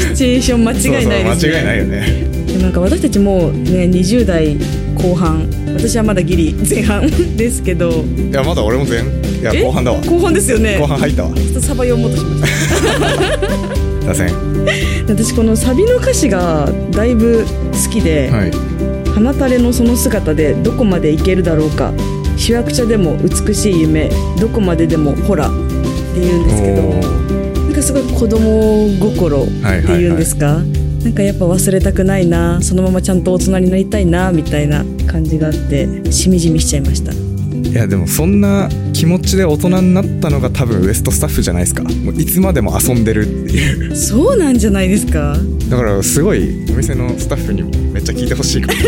[0.00, 1.52] シチュエーション間違いないですね。
[1.52, 2.30] 間違いないよね。
[2.62, 4.56] なんか私たちもね20代
[4.94, 5.48] 後半
[5.80, 7.90] 私はまだギリ前半 ですけど。
[7.90, 9.98] いやまだ俺も前いや後半だわ。
[10.02, 10.76] 後半ですよね。
[10.78, 11.30] 後半入ったわ。
[11.34, 12.52] ちょっとサバ読もうとしまし
[14.02, 14.06] た。
[14.06, 14.30] ません。
[15.08, 18.50] 私このサビの歌詞がだいぶ好きで「はい、
[19.24, 21.92] 放たれのその姿でどこまでいけるだろうか。
[22.36, 23.16] 主役者でも
[23.46, 27.20] 美しい夢どこまででもほら」って言うんですけど。
[27.70, 29.46] なんかすごい子供心っ
[29.86, 37.12] ていうんですか、はいはいはい、なんかやっぱ忘れたくないなそのままちゃんと大人になりたいなみたいな感じがあってしみじみしちゃいました。
[37.12, 41.82] いやでもそんな気持ちで大人になったのが多分ウエストスタッフじゃないですか。
[41.82, 43.96] もういつまでも遊んでるっていう。
[43.96, 45.36] そうなんじゃないですか。
[45.68, 48.78] だからすごいお店のスタッフにもめっちゃ聞いてほしいかも。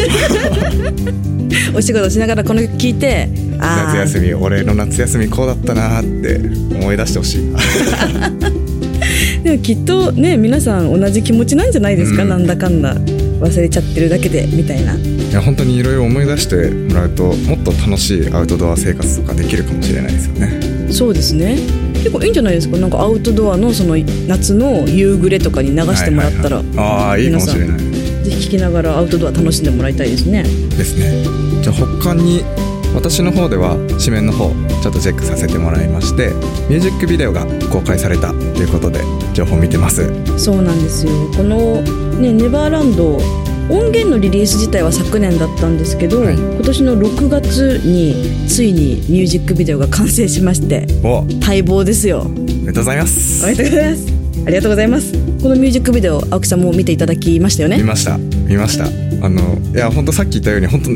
[1.77, 6.41] お仕事しながらこの曲聞いて夏休み俺の夏休みこうだったなって
[6.75, 7.53] 思い出してほしい。
[9.45, 14.95] でもきっとね皆さん同じ気持ちなんじゃないですか、うん、なんだかんだ忘れちゃってるだけでみたいな
[15.33, 20.93] いや本当にいろいろ思い出してもらうともっと楽しいアウトドア生活とかできるかもしれないですよね。
[20.93, 21.57] そうですね。
[21.95, 22.77] 結構いいんじゃないですか？
[22.77, 27.79] なんかアウトドアのその夏の夕暮れとかに流してもらったら、はいはいはい、ああいいかもしれない。
[27.79, 30.43] ぜひ聴きながらアウトドア楽しんでもらいたいですね。
[30.43, 31.25] ですね。
[31.63, 32.45] じゃあ他に
[32.95, 34.51] 私の方では紙面の方
[34.83, 36.29] ちょっとチェックさせてもらいまして
[36.69, 39.01] ミュージックビデオが公開されたということで
[39.33, 40.05] 情報見てます。
[40.39, 41.13] そうなんですよ。
[41.35, 41.81] この
[42.21, 43.19] ねネバーランド
[43.71, 50.87] 音源のリリース自体は昨年だったんですけど、はい、今年の6月についにミュージックビデオが完成しまして
[51.41, 52.23] 待望ですよ。
[52.23, 53.45] おめでとうございます。
[53.45, 54.13] おめでとうございます。
[54.45, 55.13] ありがとうございます。
[55.13, 57.79] このミュージックビデオ青木さんも見ていただきましたよね。
[57.79, 58.19] 見ました。
[58.19, 58.87] 見ました。
[59.25, 60.91] あのいや本当さっき言ったように本当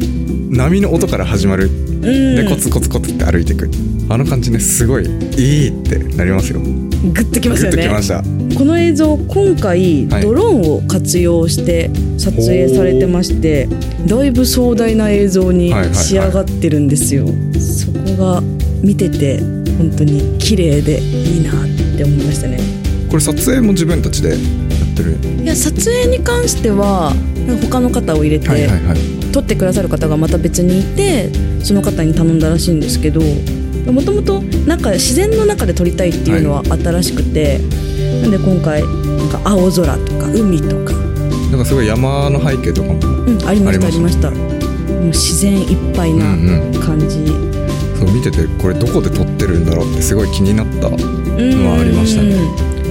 [0.57, 1.71] 波の音から始まる。
[2.01, 3.71] でコツコツコツって歩いていく。
[4.09, 6.61] あの感じねすごいいいってなりますよ
[7.03, 7.89] グッときますよね。
[8.57, 13.73] この映像今回ドローンを活用して撮影されてまして、は
[14.07, 18.41] い、だいぶ壮大な映像に仕上がってるんですよ、はいはいはい、そこが
[18.83, 19.41] 見てて
[19.77, 21.55] 本当に綺麗でいいなっ
[21.97, 22.59] て思いましたね。
[23.11, 24.39] これ撮影も自分たちでやっ
[24.97, 25.17] てる？
[25.43, 27.13] いや撮影に関しては
[27.63, 28.99] 他の方を入れて、はいはいはい、
[29.33, 31.31] 撮ってくださる方がまた別にいて
[31.63, 33.21] その方に頼んだらしいんですけど
[33.93, 41.07] もともとなんか自然の中で撮りたいっていうのは新しくて、はい、なんで今回なんか青空とか海とか。
[41.51, 44.31] なんかすごい山の背景とかも、うん、ありましたありました。
[44.31, 46.25] もう自然いっぱいな
[46.81, 47.65] 感じ、うんう
[47.95, 50.97] ん、そう見ててこれどこで撮ってるんだろうってすごい気になったの
[51.71, 52.35] はありましたね。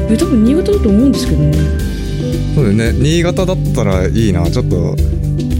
[0.09, 1.57] え多分新潟だと思うんですけどね。
[2.55, 2.93] そうだね。
[2.93, 4.49] 新潟だったらいいな。
[4.49, 4.95] ちょっと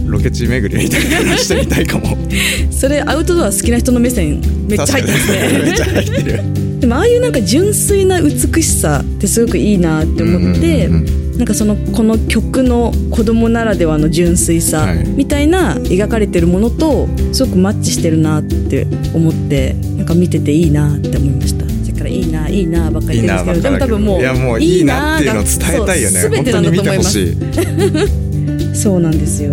[0.06, 2.16] ロケ地巡りみたいなのしてみたいかも。
[2.70, 5.62] それアウトドア好きな人の目線めっちゃ入ってますね。
[5.64, 6.42] めっちゃ入ってる。
[6.80, 15.06] でもああいうなんか純粋な美しさってすごくいいなって思って、うんうんうんなんかそのこの曲の子供ならではの純粋さはい。
[15.06, 21.66] みたいな描かれてるものとすごくマッチしてるなって思ってなんか見てていいなって思いました。
[21.66, 25.52] さっきからいいないいなばっかり言ってるんですけどでも多分もういやもういいなっていうのを伝
[25.82, 26.20] えたいよね。
[26.22, 27.34] 全てなんだと思います。
[27.34, 28.74] 本当に見てほしい。
[28.74, 29.52] そうなんですよ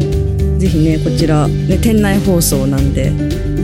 [0.63, 3.11] ぜひねこちら、ね、店内放送なんで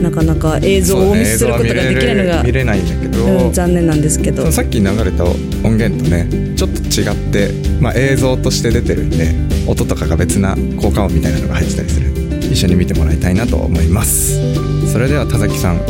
[0.02, 4.50] なかなか映像をお見せすることができないのが、見れないんだけど、うん、残念なんですけど。
[4.52, 9.34] さっき流れた音源とねちょっと違って、まあ、映像として出てるんで
[9.66, 12.10] 音とかが別な効果音みたいなのが入ってたりする。
[12.40, 14.38] 一緒に見てもらいたいなと思います。
[14.92, 15.80] それでは田崎さん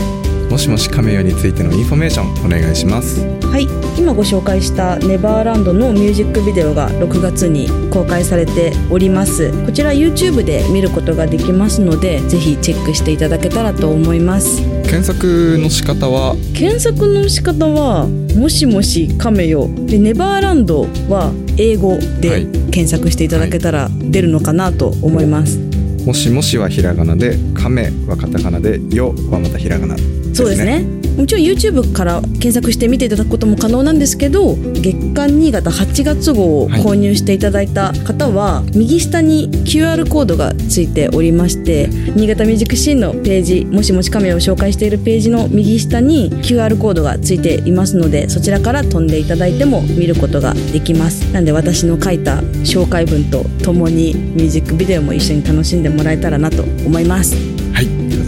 [0.49, 3.21] もしもしカメよについてのインフォメーションお願いします。
[3.47, 9.53] はい今ご紹介した「ネバーランド」のミュージックビデオが6月に公開されております。
[9.67, 14.63] こちら YouTube で見ることができますのでぜひチェックしていただけたらと思います。
[14.85, 16.35] 検索の仕方は？
[16.55, 22.21] 検索の仕方は「もしもしカメよ」で「ネバーランド」は英語はい。
[22.23, 25.59] で検索していただけたら出るのかなと思います、
[26.07, 29.97] もしもしはひらがなでカメはカタカナでよはまたひらがな
[30.41, 31.01] そうですね。
[31.17, 51.31] もちろん YouTube から検索して見ていただくことも可能なんですけど月刊新潟8月号を購入していただいた方は、右下に QR コードがついておりまして新潟ミュージックシーンのページもしもしカメを紹介しているページの右下に QR コードがついていますのでそちらから飛んでいただいても見ることができます。
[51.33, 57.60] なんで私の書いた紹介文とともにミュージックビデオも一緒に楽しんでもらえたらなと思います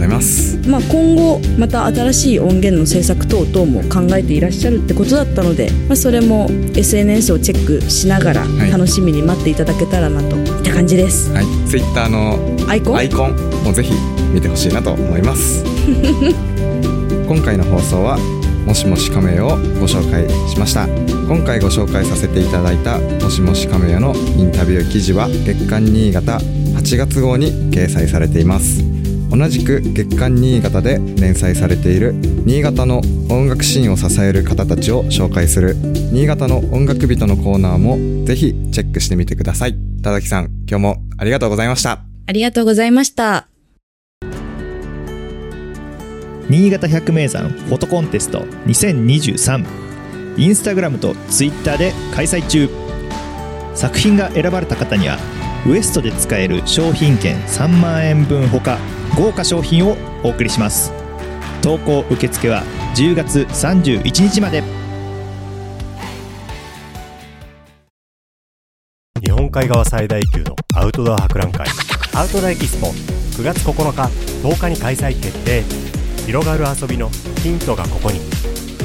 [0.03, 0.57] ざいます。
[0.67, 8.71] まあ、今後また新しい音源の制作等々も考えていらっしゃるってことだったので、まあ、それも SNS をチェックしながらはい。
[8.71, 11.31] 楽しみに待っていただけたらなといった感じです。
[11.31, 11.45] はい。
[11.67, 12.37] Twitter の
[12.67, 12.97] アイコン？
[12.97, 13.93] アイコンもぜひ
[14.33, 15.63] 見てほしいなと思います。
[17.27, 18.17] 今回の放送は
[18.65, 19.49] もしもしカメを
[19.79, 20.87] ご紹介しました。
[21.27, 28.92] 今回ご紹介させていただいたもしもしカメのインタビュー記事は月刊新潟8月号に掲載されています
[29.35, 32.13] 同じく月刊新潟で連載されている
[32.45, 35.73] 新潟の音楽シーンを支える方たちを紹介する
[36.11, 39.75] 新潟の音楽人のコーナーもぜひチェックしてみてください。
[40.03, 42.03] 田崎さん今日もありがとうございました。
[42.27, 43.47] ありがとうございました。
[46.47, 49.65] 新潟百名山フォトコンテスト2023
[50.37, 52.69] インスタグラムとツイッターで開催中。
[53.73, 55.17] 作品が選ばれた方には
[55.65, 58.77] ウエストで使える商品券3万円分ほか
[59.15, 60.91] 豪華商品をお送りします。
[61.61, 62.63] 投稿受付は
[62.95, 64.63] 10月31日まで。
[69.21, 71.67] 日本海側最大級のアウトドア博覧会
[72.15, 72.87] アウトドアエキスポ。
[72.87, 74.01] 9月9日
[74.47, 75.61] 10日に開催決定。
[76.25, 77.09] 広がる遊びの
[77.43, 78.19] ヒントがここに。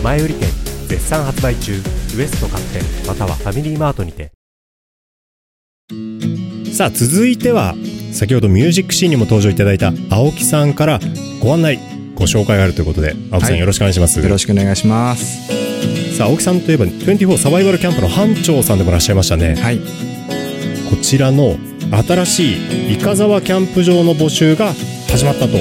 [0.03, 0.51] 前売り券
[0.89, 1.73] 絶賛発売中。
[1.73, 4.31] ウエスト各店またはファミリーマートにて。
[6.71, 7.75] さあ続いては
[8.13, 11.01] 先ほどミュージックシーンにも登場いただいた青木さんから
[11.41, 11.79] ご案内
[12.15, 13.61] ご紹介があるということで青木さんはい。
[13.61, 16.17] よろしくお願いします、よろしくお願いします。
[16.17, 19.55] さあ青木さんといえば24サバイバルキャンプの班長さんでもいらっしゃいましたね。
[19.55, 19.79] はい。
[19.79, 19.85] こ
[21.01, 21.57] ちらの
[22.07, 22.53] 新し
[22.91, 24.73] いイカ沢キャンプ場の募集が
[25.09, 25.57] 始まったと。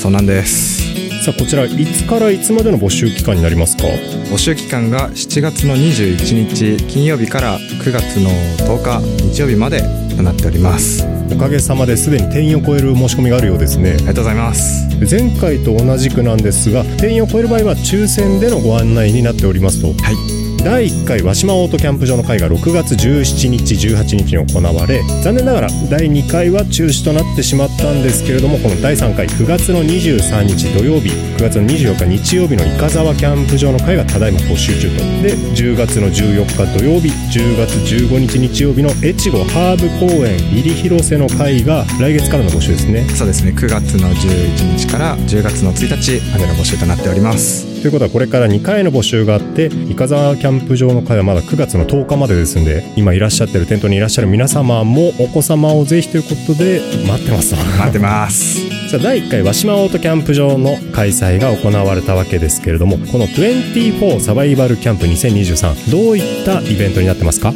[0.00, 0.78] そうなんです。
[1.24, 3.82] さあこちらいつからいつまでの募集期間になりますか？
[4.30, 8.30] 募集期間が7月の21日金曜日から9月の
[8.66, 9.00] 10日
[9.34, 9.82] 日曜日まで
[10.16, 11.04] となっております。
[11.04, 13.96] あおかげさまですでに定員を超える申し込みがあるようですね。
[13.96, 14.86] りがとうございます。
[15.10, 19.88] 前回と同じくなんですが定員を超える場合は抽選でのご案内になっておりますと。
[19.88, 20.37] はい
[20.68, 34.96] 第1回和島オートキャンプ場の会が6月17日18日に行われ残念ながら第2回は中止となってしまったんですけれどもこの第3回9月の23日土曜日9月の24日日曜日のイカ沢キャンプ場の会がただいま募集中と。
[35.22, 43.08] で10月の14日土曜日10月15日日曜日の越後ハーブ公園入り広瀬の会が来月からの募集ですね。
[43.16, 43.52] そうですね。
[43.52, 47.77] 9月の11日から10月の1日までの募集となっております。
[47.80, 57.56] ということはこれから2回の募集があってイカザワキャンプ場の会はまだ9月の10日までですんで今いらっしゃってるテントにいらっしゃる皆様もお子様をぜひということで待ってますと。
[57.78, 58.58] 待ってます。
[58.90, 67.52] さあ第1回和島オートキャンプ場の開催が行われたわけですけれどもこの24サバイバルキャンプ2023どういったイベントになってますか？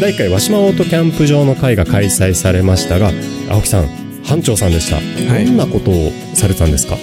[0.00, 3.12] 第1回和島オートキャンプ場の会が開催されましたが
[3.50, 3.88] 青木さん
[4.24, 5.44] 班長さんでした、はい。
[5.46, 6.96] どんなことをされてたんですか？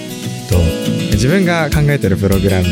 [0.50, 0.58] と
[1.22, 2.68] 自分が考えてるプログラム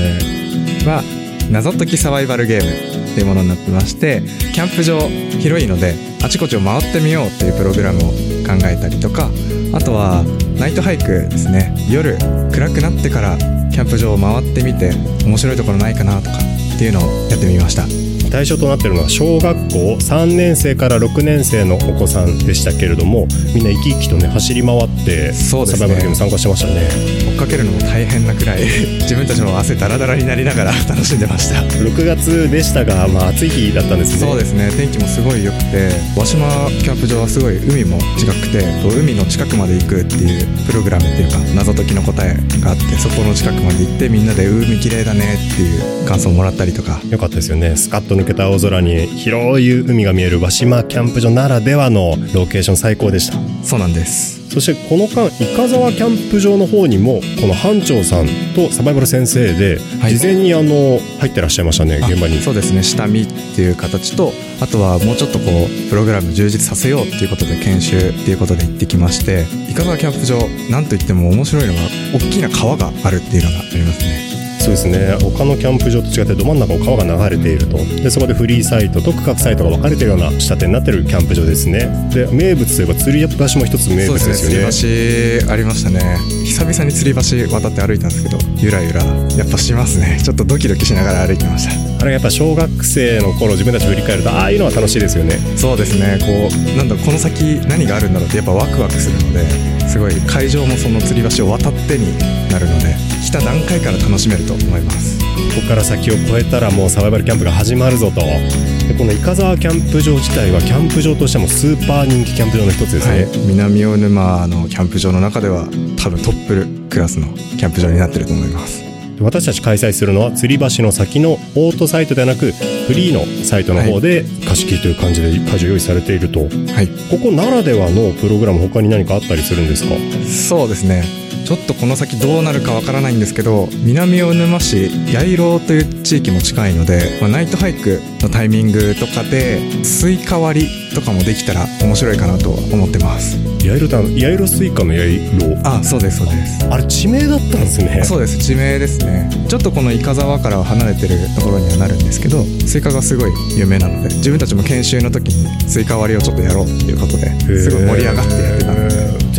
[0.90, 1.04] は
[1.52, 4.24] 謎解きサバイバルゲームっていうものになってまして
[4.56, 4.98] キャンプ場
[5.40, 5.94] 広いので
[6.24, 9.30] あちこちを回ってみようっていうプログラムを考えたりとか
[9.72, 10.24] あとは
[10.58, 11.76] ナイトハイクですね。
[11.92, 12.18] 夜
[12.52, 13.38] 暗くなってから
[13.70, 14.94] キャンプ場を回ってみて
[15.28, 17.86] 面白いところないかなとかっていうのをやってみました。
[18.32, 28.66] 対象となっているのは小学校3年生から6年生のお子さんでしたけれどもみんな生き生きとね走り回ってサバイバルゲーム参加してましたねかけるのも大変なくらい
[29.00, 31.62] 自分たちも汗だらだらになりながら 楽しんでました。
[31.62, 34.18] 6月でしたが、まあ、暑い日だったんですね。
[34.20, 34.70] そうですね。
[34.76, 47.00] 天気もすごい良くて和島キャンプ場はすごい海も近くて海の近くまで行くっていうプログラムっていうか謎解きの答えがあってそこの近くまで行ってみんなで海綺麗だねっていう感想をもらったりとか。
[47.10, 47.74] よかったですよね。
[47.76, 53.38] スカッと抜けた青空に広い海が見える和島キャンプ場ならではのロケーション最高でした。
[53.64, 60.18] そうなんですそしてこの間伊香沢キャンプ場の方にもこの班長さんとサバイバル先生ではい。
[60.18, 62.40] 事前にあの入ってらっしゃいましたね、あ現場に。
[62.42, 62.84] そうですね。
[62.84, 70.38] 下見っていう形とあとはもうちょっとこうプログラム充実させようっていうことで研修っていうことで行ってきまして伊香沢キャンプ場
[70.70, 71.80] なんといっても面白いのが
[72.14, 74.29] 大きな川があるっていうのがありますね
[74.70, 75.18] そうですね。
[75.20, 77.78] 他のキャンプ場と違ってど真ん中を川が流れていると。
[77.78, 81.90] でそこでフリーサイトと区画サイトが分かれてるような仕立てになってるキャンプ場ですね。
[82.14, 84.72] で名物といえば釣り橋も一つ名物ですよね。
[84.72, 86.18] 釣り橋ありましたね。
[86.46, 89.04] 久々に釣り橋渡って歩いたんですけどゆらゆら。
[89.38, 90.20] やっぱしますね。
[90.24, 91.89] ちょっとドキドキしながら歩いてました。
[92.02, 95.36] あれやっぱ小学生の頃自分たち振り返るとああいうのは楽しいですよね。
[95.58, 96.18] そうですね。
[96.22, 102.18] こうなんだこの先何があるんだろうってやっぱワクワクするのですごい会場もその吊り橋を渡ってに
[102.50, 105.20] なるので来た段階から楽しめると思います。
[105.20, 108.22] ここから先を越えたらもうサバイバルキャンプが始まるぞと。
[108.22, 115.66] でこの伊香沢キャンプ場自体はキャンプ場としてもスーパー人気キャンプ場の一つですね、はい、南大沼のキャンプ場の中では
[116.02, 118.89] 多分トップクラスのキャンプ場になってると思います
[119.22, 126.48] 私たち開催するのは吊り橋の先のオートサイトではなくフリーのサイトの方で貸し切りという感じで会場用意されていると、は
[126.82, 129.96] い、ここならではのプログラム他に何かあったりするんですか？
[130.26, 131.04] そうですね。
[131.50, 143.36] ちょっとこの先どうなるかわからないんですけど南魚沼市八色という地域も近いので、まあ、ナイトハイクのタイミングとかでスイカ割りとかもできたら面白いかなと思ってます。
[143.66, 146.68] 八色ってあの八色スイカの八色あそうですそうです。
[146.70, 148.04] あれ地名だったんですね。
[148.04, 149.32] そうです地名ですね。
[149.50, 158.79] ちょっとこの五十沢からは離れてるところにはなるんですけどスイカがすごい有名なので自分たちも研修の時にスイカ割りをちょっとやろうっていうことですごい盛り上がってやってた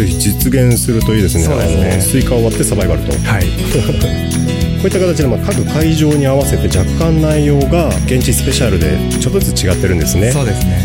[0.00, 1.44] ぜひ実現するといいですね。
[1.44, 2.00] そうですね。
[2.00, 3.12] スイカを割ってサバイバルと。
[3.12, 3.44] はい。
[4.80, 10.32] こういった形でまあ各会場に合わせて若干内容が現地スペシャルでちょっとずつ違ってるんですね。
[10.32, 10.80] そうですね。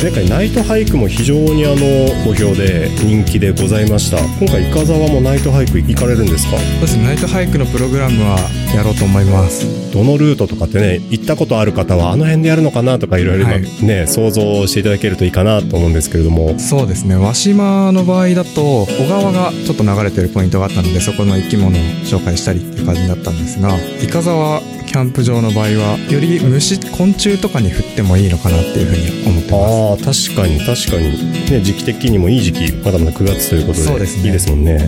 [0.00, 1.76] 前回ナイトハイクも非常にあの
[2.24, 4.18] 好評で人気でございました。
[4.38, 6.56] 今回伊香沢もナイトハイク行かれるんですか？
[6.58, 7.04] そうですね。
[7.04, 8.38] ナイトハイクのプログラムは
[8.74, 9.66] やろうと思います
[9.96, 13.62] どのルートとかってね行ったことある方はあの辺でやるのかなとかいろいろはい。
[13.82, 16.58] ね、想像していただけるといいかなと思うんですけれども。
[16.58, 17.16] そうですね。
[17.16, 30.08] 和島の場合だと小川がちょっと流れてるポイントがあったのでそこの生き物を紹介したりっていう感じだったんですが伊香沢キャンプ場の場合はより虫昆虫とかに振ってもいいのかなっていうふうに思ってます。
[30.08, 31.50] ああ確かに確かに。
[31.50, 33.84] ね時期的にもいい時期まだまだ9月ということで。
[33.84, 34.26] そうですね。
[34.26, 34.78] いいですもんね。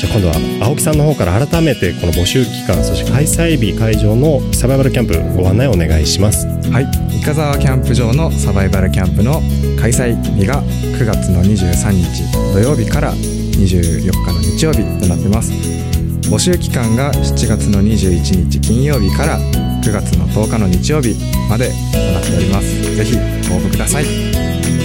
[0.00, 6.46] じゃあ今度は青木さんの方から改めてこの募集期間そして開催日会場のサバイバルキャンプご案内お願いします。
[6.46, 6.86] はい。
[7.16, 9.40] 伊香沢キャンプ場のサバイバルキャンプの
[9.80, 12.22] 開催日が9月の23日
[12.52, 15.81] 土曜日から24日の日曜日となってます
[16.30, 21.14] 募集期間が7月の21日金曜日から9月の10日の日曜日
[21.48, 22.96] までとなっております。
[22.96, 23.16] ぜひ
[23.48, 24.04] ご応募ください。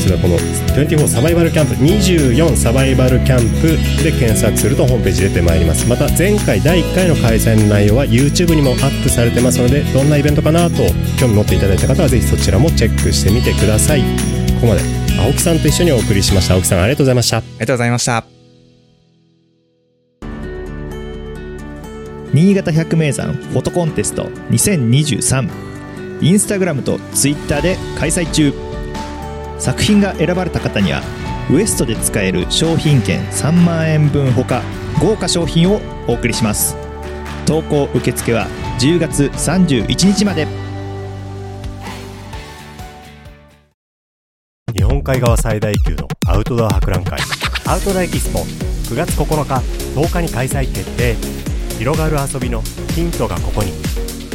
[0.01, 3.67] それはこの24サバイバルキャンプ24サバイバルキャンプ
[4.03, 5.87] で検索するとホームページ出てまいります。
[5.87, 10.83] また前回第1回の開催の内容は YouTube にもアップされてますのでどんなイベントかなと
[11.19, 14.01] 興味持っていただいた方はぜひそちらもチェックしてみてください。
[14.55, 14.81] ここまで
[15.19, 16.55] 青木さんと一緒にお送りしました。
[16.55, 17.37] 青木さんありがとうございました。
[17.37, 18.36] ありがとうございました
[22.37, 25.49] 新潟百名山フォトコンテスト2023
[26.21, 28.53] インスタグラムとツイッターで開催中。
[29.57, 31.01] 作品が選ばれた方には
[31.49, 34.61] ウエストで使える商品券3万円分ほか
[35.01, 36.77] 豪華商品をお送りします。
[37.47, 38.45] 投稿受付は
[38.77, 40.45] 10月31日まで。
[44.75, 47.19] 日本海側最大級のアウトドア博覧会
[47.65, 48.41] アウトドアエキスポ。
[48.41, 49.55] 9月9日
[49.99, 51.46] 10日に開催決定。
[51.77, 52.61] 広がる遊びの
[52.95, 53.71] ヒントがここに。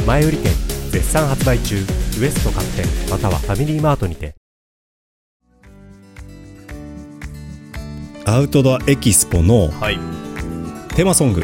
[0.05, 0.51] 前売り券
[0.91, 1.75] 絶賛発売中。
[1.75, 4.35] ウエスト各店またはファミリーマートにて。
[8.25, 9.69] アウトドアエキスポの
[10.95, 11.43] テーマソング、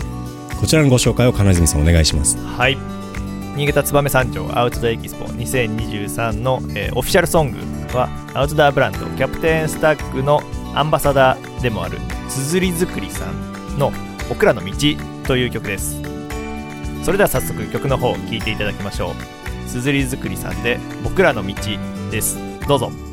[0.60, 2.38] こちらのご紹介を金泉さんお願いします。
[2.38, 2.78] はい。
[3.58, 7.58] 新潟燕三条アウトドアエキスポ2023の、えー、オフィシャルソング
[7.97, 10.41] はアウトドアブランドキャプテンスタッグの
[10.74, 11.97] アンバサダーでもある
[12.30, 13.91] つづりづくりさんの
[14.30, 14.72] 「僕らの道」
[15.30, 16.01] という曲です。
[17.03, 19.69] それでは早速曲の方聴いていただきましょう。
[19.69, 21.53] すずりづくりさんで「僕らの道」
[22.09, 22.39] です。
[22.67, 23.09] どうぞ。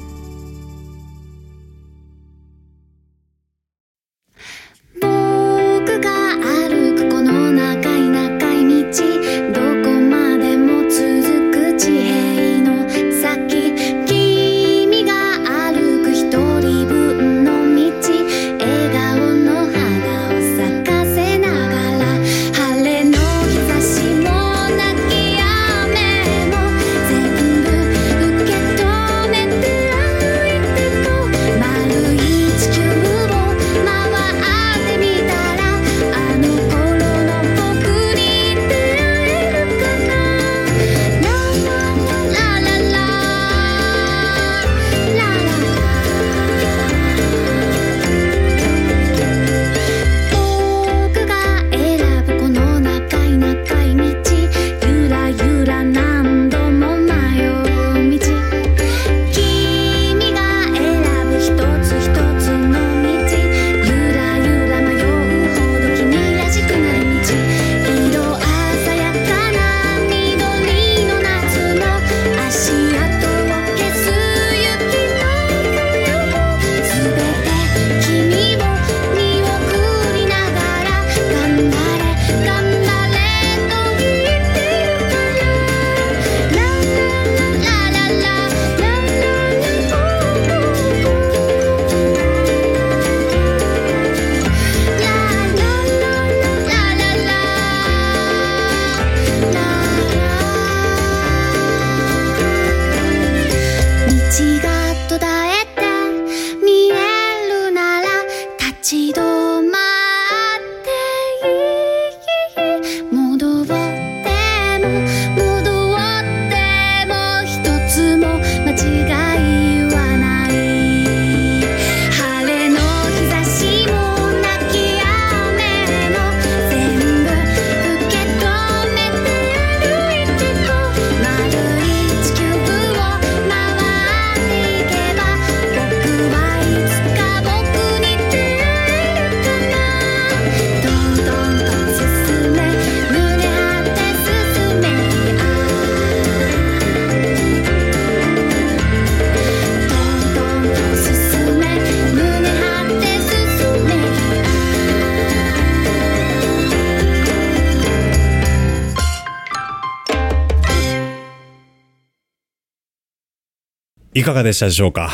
[164.26, 165.10] かがでしたでしょうか？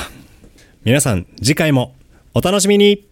[0.85, 1.95] 皆さん次回も
[2.35, 3.12] お楽しみに。